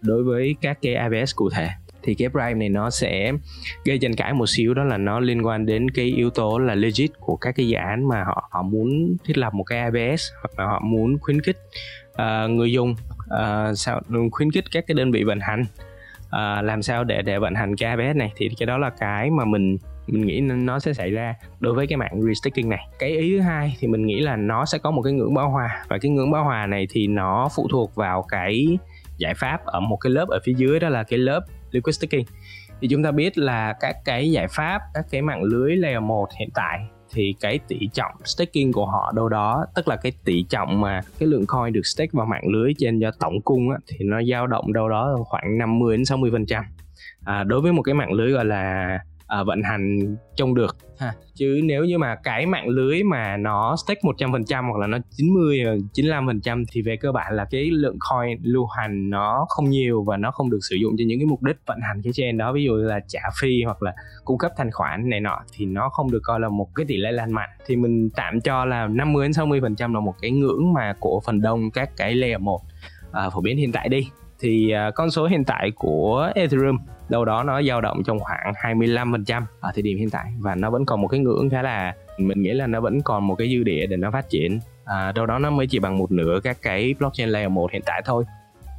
đối 0.00 0.24
với 0.24 0.56
các 0.60 0.78
cái 0.82 0.94
AVS 0.94 1.34
cụ 1.34 1.50
thể 1.50 1.68
thì 2.08 2.14
cái 2.14 2.28
prime 2.28 2.54
này 2.54 2.68
nó 2.68 2.90
sẽ 2.90 3.32
gây 3.84 3.98
tranh 3.98 4.14
cãi 4.14 4.32
một 4.32 4.46
xíu 4.46 4.74
đó 4.74 4.84
là 4.84 4.96
nó 4.96 5.20
liên 5.20 5.46
quan 5.46 5.66
đến 5.66 5.90
cái 5.90 6.04
yếu 6.04 6.30
tố 6.30 6.58
là 6.58 6.74
legit 6.74 7.10
của 7.20 7.36
các 7.36 7.52
cái 7.56 7.68
dự 7.68 7.76
án 7.76 8.08
mà 8.08 8.24
họ 8.24 8.48
họ 8.50 8.62
muốn 8.62 9.16
thiết 9.24 9.38
lập 9.38 9.54
một 9.54 9.64
cái 9.64 9.78
ABS 9.78 10.22
hoặc 10.42 10.58
là 10.58 10.64
họ 10.64 10.80
muốn 10.84 11.18
khuyến 11.18 11.40
khích 11.40 11.56
uh, 12.12 12.50
người 12.50 12.72
dùng 12.72 12.94
uh, 13.24 13.78
sao 13.78 14.00
khuyến 14.30 14.50
khích 14.50 14.64
các 14.72 14.84
cái 14.86 14.94
đơn 14.94 15.10
vị 15.10 15.24
vận 15.24 15.40
hành 15.40 15.64
uh, 16.26 16.64
làm 16.64 16.82
sao 16.82 17.04
để 17.04 17.22
để 17.22 17.38
vận 17.38 17.54
hành 17.54 17.76
cái 17.76 17.90
ABS 17.90 18.16
này. 18.16 18.32
Thì 18.36 18.50
cái 18.58 18.66
đó 18.66 18.78
là 18.78 18.90
cái 18.90 19.30
mà 19.30 19.44
mình 19.44 19.76
mình 20.06 20.26
nghĩ 20.26 20.40
nó 20.40 20.78
sẽ 20.78 20.92
xảy 20.92 21.10
ra 21.10 21.34
đối 21.60 21.74
với 21.74 21.86
cái 21.86 21.96
mạng 21.96 22.22
restaking 22.22 22.68
này. 22.68 22.88
Cái 22.98 23.10
ý 23.10 23.30
thứ 23.30 23.40
hai 23.40 23.76
thì 23.80 23.88
mình 23.88 24.06
nghĩ 24.06 24.20
là 24.20 24.36
nó 24.36 24.64
sẽ 24.64 24.78
có 24.78 24.90
một 24.90 25.02
cái 25.02 25.12
ngưỡng 25.12 25.34
bão 25.34 25.50
hòa 25.50 25.84
và 25.88 25.98
cái 25.98 26.10
ngưỡng 26.10 26.30
bão 26.30 26.44
hòa 26.44 26.66
này 26.66 26.86
thì 26.90 27.06
nó 27.06 27.48
phụ 27.56 27.68
thuộc 27.70 27.94
vào 27.94 28.22
cái 28.28 28.78
giải 29.18 29.34
pháp 29.34 29.64
ở 29.64 29.80
một 29.80 29.96
cái 29.96 30.10
lớp 30.10 30.28
ở 30.28 30.38
phía 30.44 30.52
dưới 30.56 30.80
đó 30.80 30.88
là 30.88 31.02
cái 31.02 31.18
lớp 31.18 31.40
liquid 31.70 31.96
staking 31.96 32.24
thì 32.80 32.88
chúng 32.88 33.02
ta 33.02 33.10
biết 33.10 33.38
là 33.38 33.74
các 33.80 33.96
cái 34.04 34.30
giải 34.30 34.46
pháp 34.50 34.80
các 34.94 35.04
cái 35.10 35.22
mạng 35.22 35.42
lưới 35.42 35.76
layer 35.76 36.02
1 36.02 36.28
hiện 36.38 36.48
tại 36.54 36.78
thì 37.12 37.34
cái 37.40 37.58
tỷ 37.68 37.88
trọng 37.92 38.12
staking 38.24 38.72
của 38.72 38.86
họ 38.86 39.12
đâu 39.16 39.28
đó 39.28 39.66
tức 39.74 39.88
là 39.88 39.96
cái 39.96 40.12
tỷ 40.24 40.44
trọng 40.48 40.80
mà 40.80 41.00
cái 41.18 41.28
lượng 41.28 41.46
coin 41.46 41.72
được 41.72 41.86
stake 41.86 42.10
vào 42.12 42.26
mạng 42.26 42.48
lưới 42.48 42.72
trên 42.78 42.98
do 42.98 43.10
tổng 43.20 43.40
cung 43.40 43.70
á, 43.70 43.78
thì 43.86 43.96
nó 44.00 44.22
dao 44.22 44.46
động 44.46 44.72
đâu 44.72 44.88
đó 44.88 45.16
khoảng 45.24 45.58
50 45.58 45.96
đến 45.96 46.04
60 46.04 46.30
phần 46.32 46.46
trăm. 46.46 46.64
À, 47.24 47.44
đối 47.44 47.60
với 47.60 47.72
một 47.72 47.82
cái 47.82 47.94
mạng 47.94 48.12
lưới 48.12 48.32
gọi 48.32 48.44
là 48.44 48.98
uh, 49.40 49.46
vận 49.46 49.62
hành 49.62 50.16
trông 50.36 50.54
được. 50.54 50.76
Ha. 50.98 51.12
Chứ 51.34 51.60
nếu 51.64 51.84
như 51.84 51.98
mà 51.98 52.16
cái 52.22 52.46
mạng 52.46 52.68
lưới 52.68 53.02
mà 53.02 53.36
nó 53.36 53.76
stake 53.76 54.00
100% 54.02 54.70
hoặc 54.70 54.78
là 54.80 54.86
nó 54.86 54.98
90 55.10 55.64
95% 55.94 56.64
thì 56.72 56.82
về 56.82 56.96
cơ 56.96 57.12
bản 57.12 57.32
là 57.32 57.44
cái 57.50 57.70
lượng 57.70 57.96
coin 58.10 58.38
lưu 58.42 58.66
hành 58.66 59.10
nó 59.10 59.46
không 59.48 59.70
nhiều 59.70 60.04
và 60.04 60.16
nó 60.16 60.30
không 60.30 60.50
được 60.50 60.58
sử 60.70 60.76
dụng 60.76 60.94
cho 60.98 61.04
những 61.06 61.18
cái 61.18 61.26
mục 61.26 61.42
đích 61.42 61.56
vận 61.66 61.78
hành 61.88 62.00
cái 62.04 62.12
chain 62.12 62.38
đó. 62.38 62.52
Ví 62.52 62.64
dụ 62.64 62.76
là 62.76 63.00
trả 63.08 63.20
phi 63.40 63.62
hoặc 63.64 63.82
là 63.82 63.94
cung 64.24 64.38
cấp 64.38 64.52
thanh 64.56 64.70
khoản 64.70 65.08
này 65.08 65.20
nọ 65.20 65.40
thì 65.52 65.66
nó 65.66 65.88
không 65.88 66.10
được 66.10 66.20
coi 66.22 66.40
là 66.40 66.48
một 66.48 66.68
cái 66.74 66.86
tỷ 66.88 66.96
lệ 66.96 67.12
lan 67.12 67.32
mạnh. 67.32 67.50
Thì 67.66 67.76
mình 67.76 68.10
tạm 68.16 68.40
cho 68.40 68.64
là 68.64 68.86
50 68.86 69.24
đến 69.24 69.30
60% 69.30 69.94
là 69.94 70.00
một 70.00 70.14
cái 70.20 70.30
ngưỡng 70.30 70.72
mà 70.72 70.94
của 71.00 71.20
phần 71.26 71.40
đông 71.40 71.70
các 71.70 71.90
cái 71.96 72.14
layer 72.14 72.40
1 72.40 72.60
à, 73.12 73.30
phổ 73.30 73.40
biến 73.40 73.56
hiện 73.56 73.72
tại 73.72 73.88
đi 73.88 74.08
thì 74.40 74.70
à, 74.70 74.90
con 74.90 75.10
số 75.10 75.26
hiện 75.26 75.44
tại 75.44 75.70
của 75.70 76.32
Ethereum 76.34 76.78
đâu 77.08 77.24
đó 77.24 77.42
nó 77.42 77.62
dao 77.62 77.80
động 77.80 78.02
trong 78.04 78.18
khoảng 78.18 78.52
25% 78.62 79.42
ở 79.60 79.70
thời 79.74 79.82
điểm 79.82 79.98
hiện 79.98 80.10
tại. 80.10 80.32
Và 80.38 80.54
nó 80.54 80.70
vẫn 80.70 80.86
còn 80.86 81.00
một 81.00 81.08
cái 81.08 81.20
ngưỡng 81.20 81.50
khá 81.50 81.62
là 81.62 81.94
mình 82.18 82.42
nghĩ 82.42 82.50
là 82.50 82.66
nó 82.66 82.80
vẫn 82.80 83.02
còn 83.02 83.26
một 83.26 83.34
cái 83.34 83.48
dư 83.48 83.62
địa 83.62 83.86
để 83.86 83.96
nó 83.96 84.10
phát 84.10 84.28
triển. 84.28 84.60
À, 84.84 85.12
đâu 85.12 85.26
đó 85.26 85.38
nó 85.38 85.50
mới 85.50 85.66
chỉ 85.66 85.78
bằng 85.78 85.98
một 85.98 86.12
nửa 86.12 86.40
các 86.44 86.56
cái 86.62 86.94
blockchain 86.98 87.28
layer 87.28 87.50
1 87.50 87.72
hiện 87.72 87.82
tại 87.86 88.02
thôi. 88.04 88.24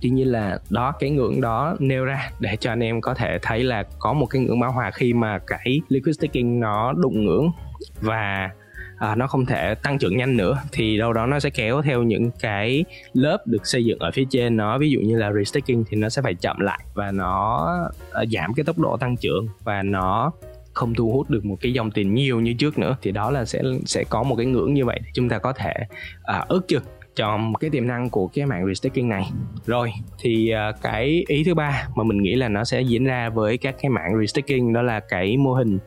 Tuy 0.01 0.09
nhiên 0.09 0.31
là 0.31 0.59
đó 0.69 0.93
cái 0.99 1.09
ngưỡng 1.09 1.41
đó 1.41 1.75
nêu 1.79 2.05
ra 2.05 2.29
để 2.39 2.55
cho 2.59 2.71
anh 2.71 2.83
em 2.83 3.01
có 3.01 3.13
thể 3.13 3.39
thấy 3.41 3.63
là 3.63 3.83
có 3.99 4.13
một 4.13 4.25
cái 4.25 4.41
ngưỡng 4.41 4.59
bão 4.59 4.71
hòa 4.71 4.91
khi 4.91 5.13
mà 5.13 5.39
cái 5.47 5.81
liquid 5.89 6.15
staking 6.15 6.59
nó 6.59 6.93
đụng 6.93 7.25
ngưỡng. 7.25 7.51
Và 8.01 8.49
à, 8.99 9.15
nó 9.15 9.27
không 9.27 9.45
thể 9.45 9.75
tăng 9.75 9.97
trưởng 9.99 10.17
nhanh 10.17 10.37
nữa 10.37 10.57
thì 10.71 10.97
đâu 10.97 11.13
đó 11.13 11.25
nó 11.25 11.39
sẽ 11.39 11.49
kéo 11.49 11.81
theo 11.81 12.03
những 12.03 12.31
cái 12.39 12.85
lớp 13.13 13.37
được 13.47 13.67
xây 13.67 13.85
dựng 13.85 13.99
ở 13.99 14.11
phía 14.11 14.25
trên 14.29 14.57
nó. 14.57 14.77
Ví 14.77 14.91
dụ 14.91 14.99
như 14.99 15.17
là 15.17 15.31
restaking 15.33 15.83
thì 15.89 15.97
nó 15.97 16.09
sẽ 16.09 16.21
phải 16.21 16.35
chậm 16.35 16.59
lại 16.59 16.79
và 16.93 17.11
nó 17.11 17.67
à, 18.11 18.23
giảm 18.31 18.53
cái 18.53 18.63
tốc 18.63 18.79
độ 18.79 18.97
tăng 18.97 19.17
trưởng 19.17 19.47
và 19.63 19.83
nó 19.83 20.31
không 20.73 20.93
thu 20.93 21.11
hút 21.11 21.29
được 21.29 21.45
một 21.45 21.57
cái 21.61 21.73
dòng 21.73 21.91
tiền 21.91 22.13
nhiều 22.13 22.39
như 22.39 22.53
trước 22.53 22.77
nữa. 22.77 22.97
Thì 23.01 23.11
đó 23.11 23.31
là 23.31 23.45
sẽ 23.45 23.61
sẽ 23.85 24.03
có 24.09 24.23
một 24.23 24.35
cái 24.35 24.45
ngưỡng 24.45 24.73
như 24.73 24.85
vậy 24.85 24.99
chúng 25.13 25.29
ta 25.29 25.37
có 25.37 25.53
thể 25.53 25.73
à, 26.23 26.45
ước 26.47 26.67
chừng 26.67 26.83
cho 27.15 27.39
cái 27.59 27.69
tiềm 27.69 27.87
năng 27.87 28.09
của 28.09 28.27
cái 28.27 28.45
mạng 28.45 28.67
restaking 28.67 29.09
này. 29.09 29.31
Rồi 29.65 29.91
thì 30.19 30.53
uh, 30.69 30.81
cái 30.81 31.23
ý 31.27 31.43
thứ 31.43 31.53
ba 31.53 31.87
mà 31.95 32.03
mình 32.03 32.21
nghĩ 32.23 32.35
là 32.35 32.49
nó 32.49 32.63
sẽ 32.63 32.81
diễn 32.81 33.03
ra 33.03 33.29
với 33.29 33.57
các 33.57 33.75
cái 33.81 33.89
mạng 33.89 34.11
restaking 34.21 34.73
đó 34.73 34.81
là 34.81 34.99
cái 34.99 35.37
mô 35.37 35.53
hình 35.53 35.79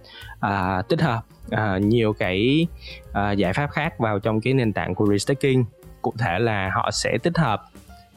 uh, 0.46 0.88
tích 0.88 1.01
hợp 1.01 1.20
uh, 1.53 1.83
nhiều 1.83 2.12
cái 2.12 2.67
uh, 3.11 3.37
giải 3.37 3.53
pháp 3.53 3.71
khác 3.71 3.99
vào 3.99 4.19
trong 4.19 4.41
cái 4.41 4.55
nền 4.55 4.73
tảng 4.73 4.95
của 4.95 5.07
restaking. 5.07 5.65
Cụ 6.03 6.12
thể 6.19 6.38
là 6.38 6.71
họ 6.75 6.91
sẽ 6.91 7.19
tích 7.23 7.38
hợp 7.38 7.62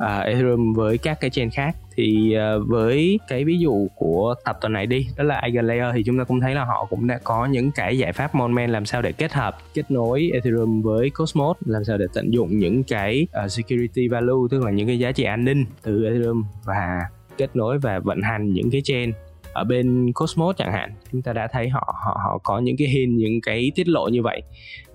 uh, 0.04 0.26
Ethereum 0.26 0.74
với 0.74 0.98
các 0.98 1.20
cái 1.20 1.30
chain 1.30 1.50
khác. 1.50 1.76
Thì 1.96 2.36
uh, 2.58 2.68
với 2.68 3.20
cái 3.28 3.46
ví 3.46 3.58
dụ 3.60 3.88
của 3.96 4.36
tập 4.46 4.58
tuần 4.62 4.74
này 4.74 4.86
đi 4.86 5.08
đó 5.18 5.24
là 5.24 5.40
Eigenlayer 5.44 5.96
thì 5.96 6.04
chúng 6.04 6.18
ta 6.18 6.24
cũng 6.24 6.40
thấy 6.40 6.56
là 6.56 6.66
họ 6.66 6.88
cũng 6.90 7.08
đã 7.08 7.20
có 7.24 7.46
những 7.46 7.72
cái 7.72 7.98
giải 7.98 8.14
pháp 8.14 8.36
Monman 8.36 8.70
làm 8.70 8.86
sao 8.86 9.02
để 9.02 9.12
kết 9.12 9.34
hợp 9.34 9.58
kết 9.74 9.92
nối 9.92 10.30
Ethereum 10.34 10.82
với 10.82 11.10
Cosmos 11.10 11.58
làm 11.66 11.84
sao 11.84 11.98
để 11.98 12.06
tận 12.14 12.34
dụng 12.34 12.60
những 12.60 12.84
cái 12.84 13.28
uh, 13.46 13.52
security 13.52 14.08
value 14.08 14.48
tức 14.52 14.64
là 14.64 14.72
những 14.72 14.88
cái 14.88 15.00
giá 15.00 15.12
trị 15.12 15.24
an 15.24 15.46
ninh 15.46 15.66
từ 15.82 16.06
Ethereum 16.06 16.44
và 16.64 17.02
kết 17.38 17.56
nối 17.56 17.80
và 17.80 18.00
vận 18.00 18.22
hành 18.22 18.54
những 18.54 18.72
cái 18.72 18.82
chain 18.84 19.12
ở 19.56 19.64
bên 19.64 20.14
Cosmos 20.14 20.58
chẳng 20.58 20.72
hạn 20.72 20.92
chúng 21.12 21.22
ta 21.22 21.34
đã 21.34 21.48
thấy 21.52 21.70
họ 21.70 21.96
họ 22.06 22.20
họ 22.24 22.40
có 22.44 22.60
những 22.60 22.76
cái 22.78 22.88
hình 22.88 23.18
những 23.18 23.42
cái 23.42 23.72
tiết 23.76 23.88
lộ 23.88 24.08
như 24.08 24.22
vậy. 24.22 24.42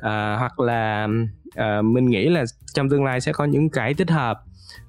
À, 0.01 0.37
hoặc 0.39 0.61
là 0.61 1.09
à, 1.55 1.83
mình 1.83 2.07
nghĩ 2.07 2.29
là 2.29 2.45
trong 2.75 2.89
tương 2.89 3.05
lai 3.05 3.21
sẽ 3.21 3.33
có 3.33 3.45
những 3.45 3.71
cái 3.71 3.95
tích 3.95 4.11
hợp 4.11 4.41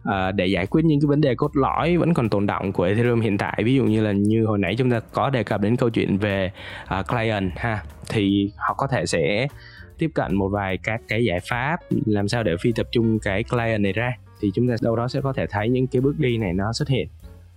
à, 0.03 0.31
để 0.31 0.45
giải 0.45 0.65
quyết 0.67 0.85
những 0.85 1.01
cái 1.01 1.07
vấn 1.07 1.21
đề 1.21 1.35
cốt 1.35 1.51
lõi 1.53 1.97
vẫn 1.97 2.13
còn 2.13 2.29
tồn 2.29 2.45
động 2.45 2.73
của 2.73 2.83
Ethereum 2.83 3.21
hiện 3.21 3.37
tại. 3.37 3.61
Ví 3.65 3.75
dụ 3.75 3.83
như 3.83 4.01
là 4.01 4.11
như 4.11 4.45
hồi 4.45 4.57
nãy 4.57 4.75
chúng 4.77 4.91
ta 4.91 4.99
có 4.99 5.29
đề 5.29 5.43
cập 5.43 5.61
đến 5.61 5.75
câu 5.75 5.89
chuyện 5.89 6.17
về 6.17 6.51
à, 6.85 7.03
client 7.03 7.51
ha 7.55 7.83
thì 8.09 8.51
họ 8.57 8.73
có 8.73 8.87
thể 8.87 9.05
sẽ 9.05 9.47
tiếp 9.97 10.11
cận 10.15 10.35
một 10.35 10.47
vài 10.47 10.77
các 10.77 11.01
cái 11.07 11.25
giải 11.25 11.39
pháp 11.49 11.77
làm 12.05 12.27
sao 12.27 12.43
để 12.43 12.55
phi 12.61 12.71
tập 12.71 12.87
trung 12.91 13.19
cái 13.19 13.43
client 13.43 13.81
này 13.81 13.93
ra 13.93 14.11
thì 14.41 14.51
chúng 14.53 14.67
ta 14.67 14.75
đâu 14.81 14.95
đó 14.95 15.07
sẽ 15.07 15.21
có 15.21 15.33
thể 15.33 15.45
thấy 15.49 15.69
những 15.69 15.87
cái 15.87 16.01
bước 16.01 16.19
đi 16.19 16.37
này 16.37 16.53
nó 16.53 16.73
xuất 16.73 16.89
hiện 16.89 17.07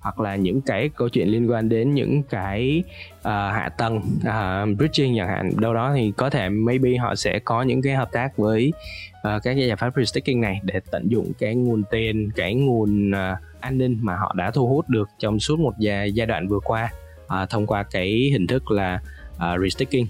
hoặc 0.05 0.21
là 0.21 0.37
những 0.37 0.61
cái 0.61 0.91
câu 0.97 1.09
chuyện 1.09 1.29
liên 1.29 1.51
quan 1.51 1.69
đến 1.69 1.95
những 1.95 2.23
cái 2.23 2.83
uh, 3.19 3.25
hạ 3.25 3.69
tầng 3.79 3.97
uh, 3.97 4.79
bridging 4.79 5.17
chẳng 5.17 5.29
hạn. 5.29 5.51
Đâu 5.57 5.75
đó 5.75 5.93
thì 5.97 6.13
có 6.17 6.31
thể 6.31 6.49
maybe 6.49 6.97
họ 6.97 7.15
sẽ 7.15 7.39
có 7.39 7.63
những 7.63 7.83
cái 7.83 7.95
hợp 7.95 8.09
tác 8.13 8.37
với 8.37 8.73
uh, 9.17 9.43
các 9.43 9.53
giải 9.53 9.77
pháp 9.77 9.95
pre-staking 9.95 10.41
này 10.41 10.61
để 10.63 10.81
tận 10.91 11.09
dụng 11.09 11.33
cái 11.39 11.55
nguồn 11.55 11.83
tiền 11.91 12.31
cái 12.37 12.55
nguồn 12.55 13.11
uh, 13.11 13.39
an 13.61 13.79
ninh 13.79 13.99
mà 14.03 14.17
họ 14.17 14.35
đã 14.37 14.51
thu 14.51 14.69
hút 14.69 14.89
được 14.89 15.09
trong 15.19 15.41
suốt 15.41 15.61
một 15.61 15.75
giai, 15.79 16.13
giai 16.13 16.27
đoạn 16.27 16.49
vừa 16.49 16.61
qua 16.65 16.93
uh, 17.25 17.51
thông 17.51 17.67
qua 17.67 17.83
cái 17.83 18.09
hình 18.33 18.47
thức 18.47 18.71
là 18.71 19.01
uh, 19.37 19.61
restaking 19.63 20.07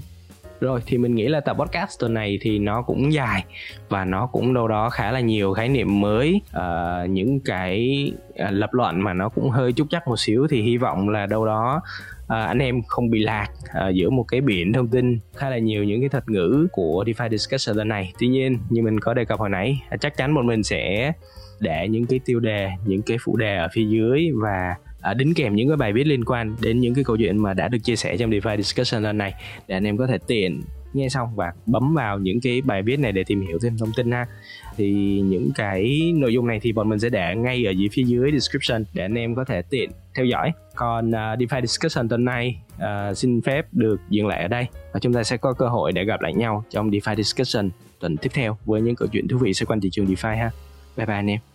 rồi 0.64 0.81
thì 0.87 0.98
mình 0.98 1.14
nghĩ 1.14 1.29
là 1.29 1.40
tập 1.40 1.57
podcast 1.59 2.00
tuần 2.00 2.14
này 2.14 2.38
thì 2.40 2.59
nó 2.59 2.83
cũng 2.83 3.12
dài 3.12 3.44
và 3.88 4.05
nó 4.05 4.27
cũng 4.27 4.55
đâu 4.55 4.68
đó 4.68 4.90
khá 4.90 5.12
là 5.12 5.20
nhiều 5.20 5.53
khái 5.53 5.68
niệm 5.68 6.00
mới. 6.00 6.40
Uh, 6.57 7.11
những 7.11 7.40
cái 7.40 8.12
uh, 8.31 8.48
lập 8.50 8.74
luận 8.74 9.00
mà 9.00 9.12
nó 9.12 9.29
cũng 9.29 9.50
hơi 9.50 9.72
chút 9.72 9.87
chắc 9.90 10.09
một 10.09 10.20
xíu 10.20 10.46
thì 10.50 10.62
hy 10.62 10.77
vọng 10.77 11.09
là 11.09 11.27
đâu 11.27 11.46
đó 11.46 11.81
à, 12.29 12.44
anh 12.44 12.59
em 12.59 12.83
không 12.83 13.11
bị 13.11 13.22
lạc 13.22 13.48
à, 13.72 13.88
giữa 13.88 14.11
một 14.11 14.24
cái 14.29 14.40
biển 14.40 14.72
thông 14.72 14.88
tin 14.88 15.18
khá 15.37 15.50
là 15.50 15.59
nhiều 15.59 15.85
những 15.85 16.00
cái 16.00 16.09
thuật 16.09 16.29
ngữ 16.29 16.66
của 16.72 17.05
DeFi 17.07 17.29
discussion 17.31 17.77
lần 17.77 17.88
này. 17.88 18.12
Tuy 18.18 18.29
nhiên 18.29 18.59
như 18.70 18.83
mình 18.83 19.00
có 19.00 19.14
đề 19.14 19.24
cập 19.24 19.38
hồi 19.38 19.48
nãy 19.48 19.83
chắc 20.00 20.16
chắn 20.16 20.35
bọn 20.35 20.46
mình 20.46 20.62
sẽ 20.62 21.12
để 21.61 21.88
những 21.88 22.07
cái 22.07 22.20
tiêu 22.24 22.40
đề 22.40 22.70
những 22.85 23.03
cái 23.03 23.16
phụ 23.24 23.37
đề 23.37 23.57
ở 23.57 23.68
phía 23.72 23.85
dưới 23.85 24.31
và 24.35 24.74
à, 25.04 25.14
đính 25.14 25.34
kèm 25.34 25.54
những 25.54 25.68
cái 25.68 25.76
bài 25.76 25.92
viết 25.92 26.06
liên 26.06 26.24
quan 26.24 26.56
đến 26.60 26.80
những 26.80 26.94
cái 26.94 27.04
câu 27.04 27.16
chuyện 27.16 27.38
mà 27.38 27.54
đã 27.54 27.68
được 27.68 27.78
chia 27.78 27.96
sẻ 27.96 28.16
trong 28.16 28.30
DeFi 28.30 28.56
discussion 28.56 29.02
lần 29.02 29.18
này 29.18 29.34
để 29.68 29.76
anh 29.76 29.84
em 29.84 29.96
có 29.96 30.06
thể 30.06 30.18
tiện 30.26 30.62
nghe 30.92 31.08
xong 31.08 31.28
và 31.34 31.52
bấm 31.66 31.94
vào 31.94 32.18
những 32.18 32.40
cái 32.40 32.60
bài 32.60 32.82
viết 32.82 32.98
này 33.00 33.12
để 33.12 33.24
tìm 33.24 33.40
hiểu 33.46 33.58
thêm 33.62 33.78
thông 33.78 33.92
tin 33.96 34.12
ha. 34.12 34.26
Thì 34.76 34.92
những 35.20 35.50
cái 35.54 36.12
nội 36.14 36.32
dung 36.32 36.46
này 36.46 36.60
thì 36.62 36.72
bọn 36.72 36.88
mình 36.88 36.98
sẽ 36.98 37.08
để 37.08 37.34
ngay 37.36 37.66
ở 37.66 37.70
dưới 37.70 37.88
phía 37.92 38.02
dưới 38.02 38.32
description 38.32 38.84
để 38.92 39.02
anh 39.02 39.14
em 39.14 39.34
có 39.34 39.44
thể 39.44 39.62
tiện 39.62 39.90
theo 40.16 40.26
dõi. 40.26 40.52
Còn 40.74 41.08
uh, 41.08 41.14
DeFi 41.14 41.60
discussion 41.60 42.08
tuần 42.08 42.24
này 42.24 42.60
uh, 42.76 43.16
xin 43.16 43.40
phép 43.42 43.66
được 43.72 44.00
dừng 44.10 44.26
lại 44.26 44.42
ở 44.42 44.48
đây 44.48 44.66
và 44.92 45.00
chúng 45.00 45.12
ta 45.12 45.24
sẽ 45.24 45.36
có 45.36 45.52
cơ 45.52 45.68
hội 45.68 45.92
để 45.92 46.04
gặp 46.04 46.20
lại 46.20 46.34
nhau 46.34 46.64
trong 46.70 46.90
DeFi 46.90 47.16
discussion 47.16 47.70
tuần 48.00 48.16
tiếp 48.16 48.30
theo 48.34 48.56
với 48.64 48.80
những 48.80 48.96
câu 48.96 49.08
chuyện 49.12 49.28
thú 49.28 49.38
vị 49.38 49.54
xoay 49.54 49.66
quanh 49.66 49.80
thị 49.80 49.88
trường 49.92 50.06
DeFi 50.06 50.36
ha. 50.36 50.50
Bye 50.96 51.06
bye 51.06 51.16
anh 51.16 51.30
em. 51.30 51.53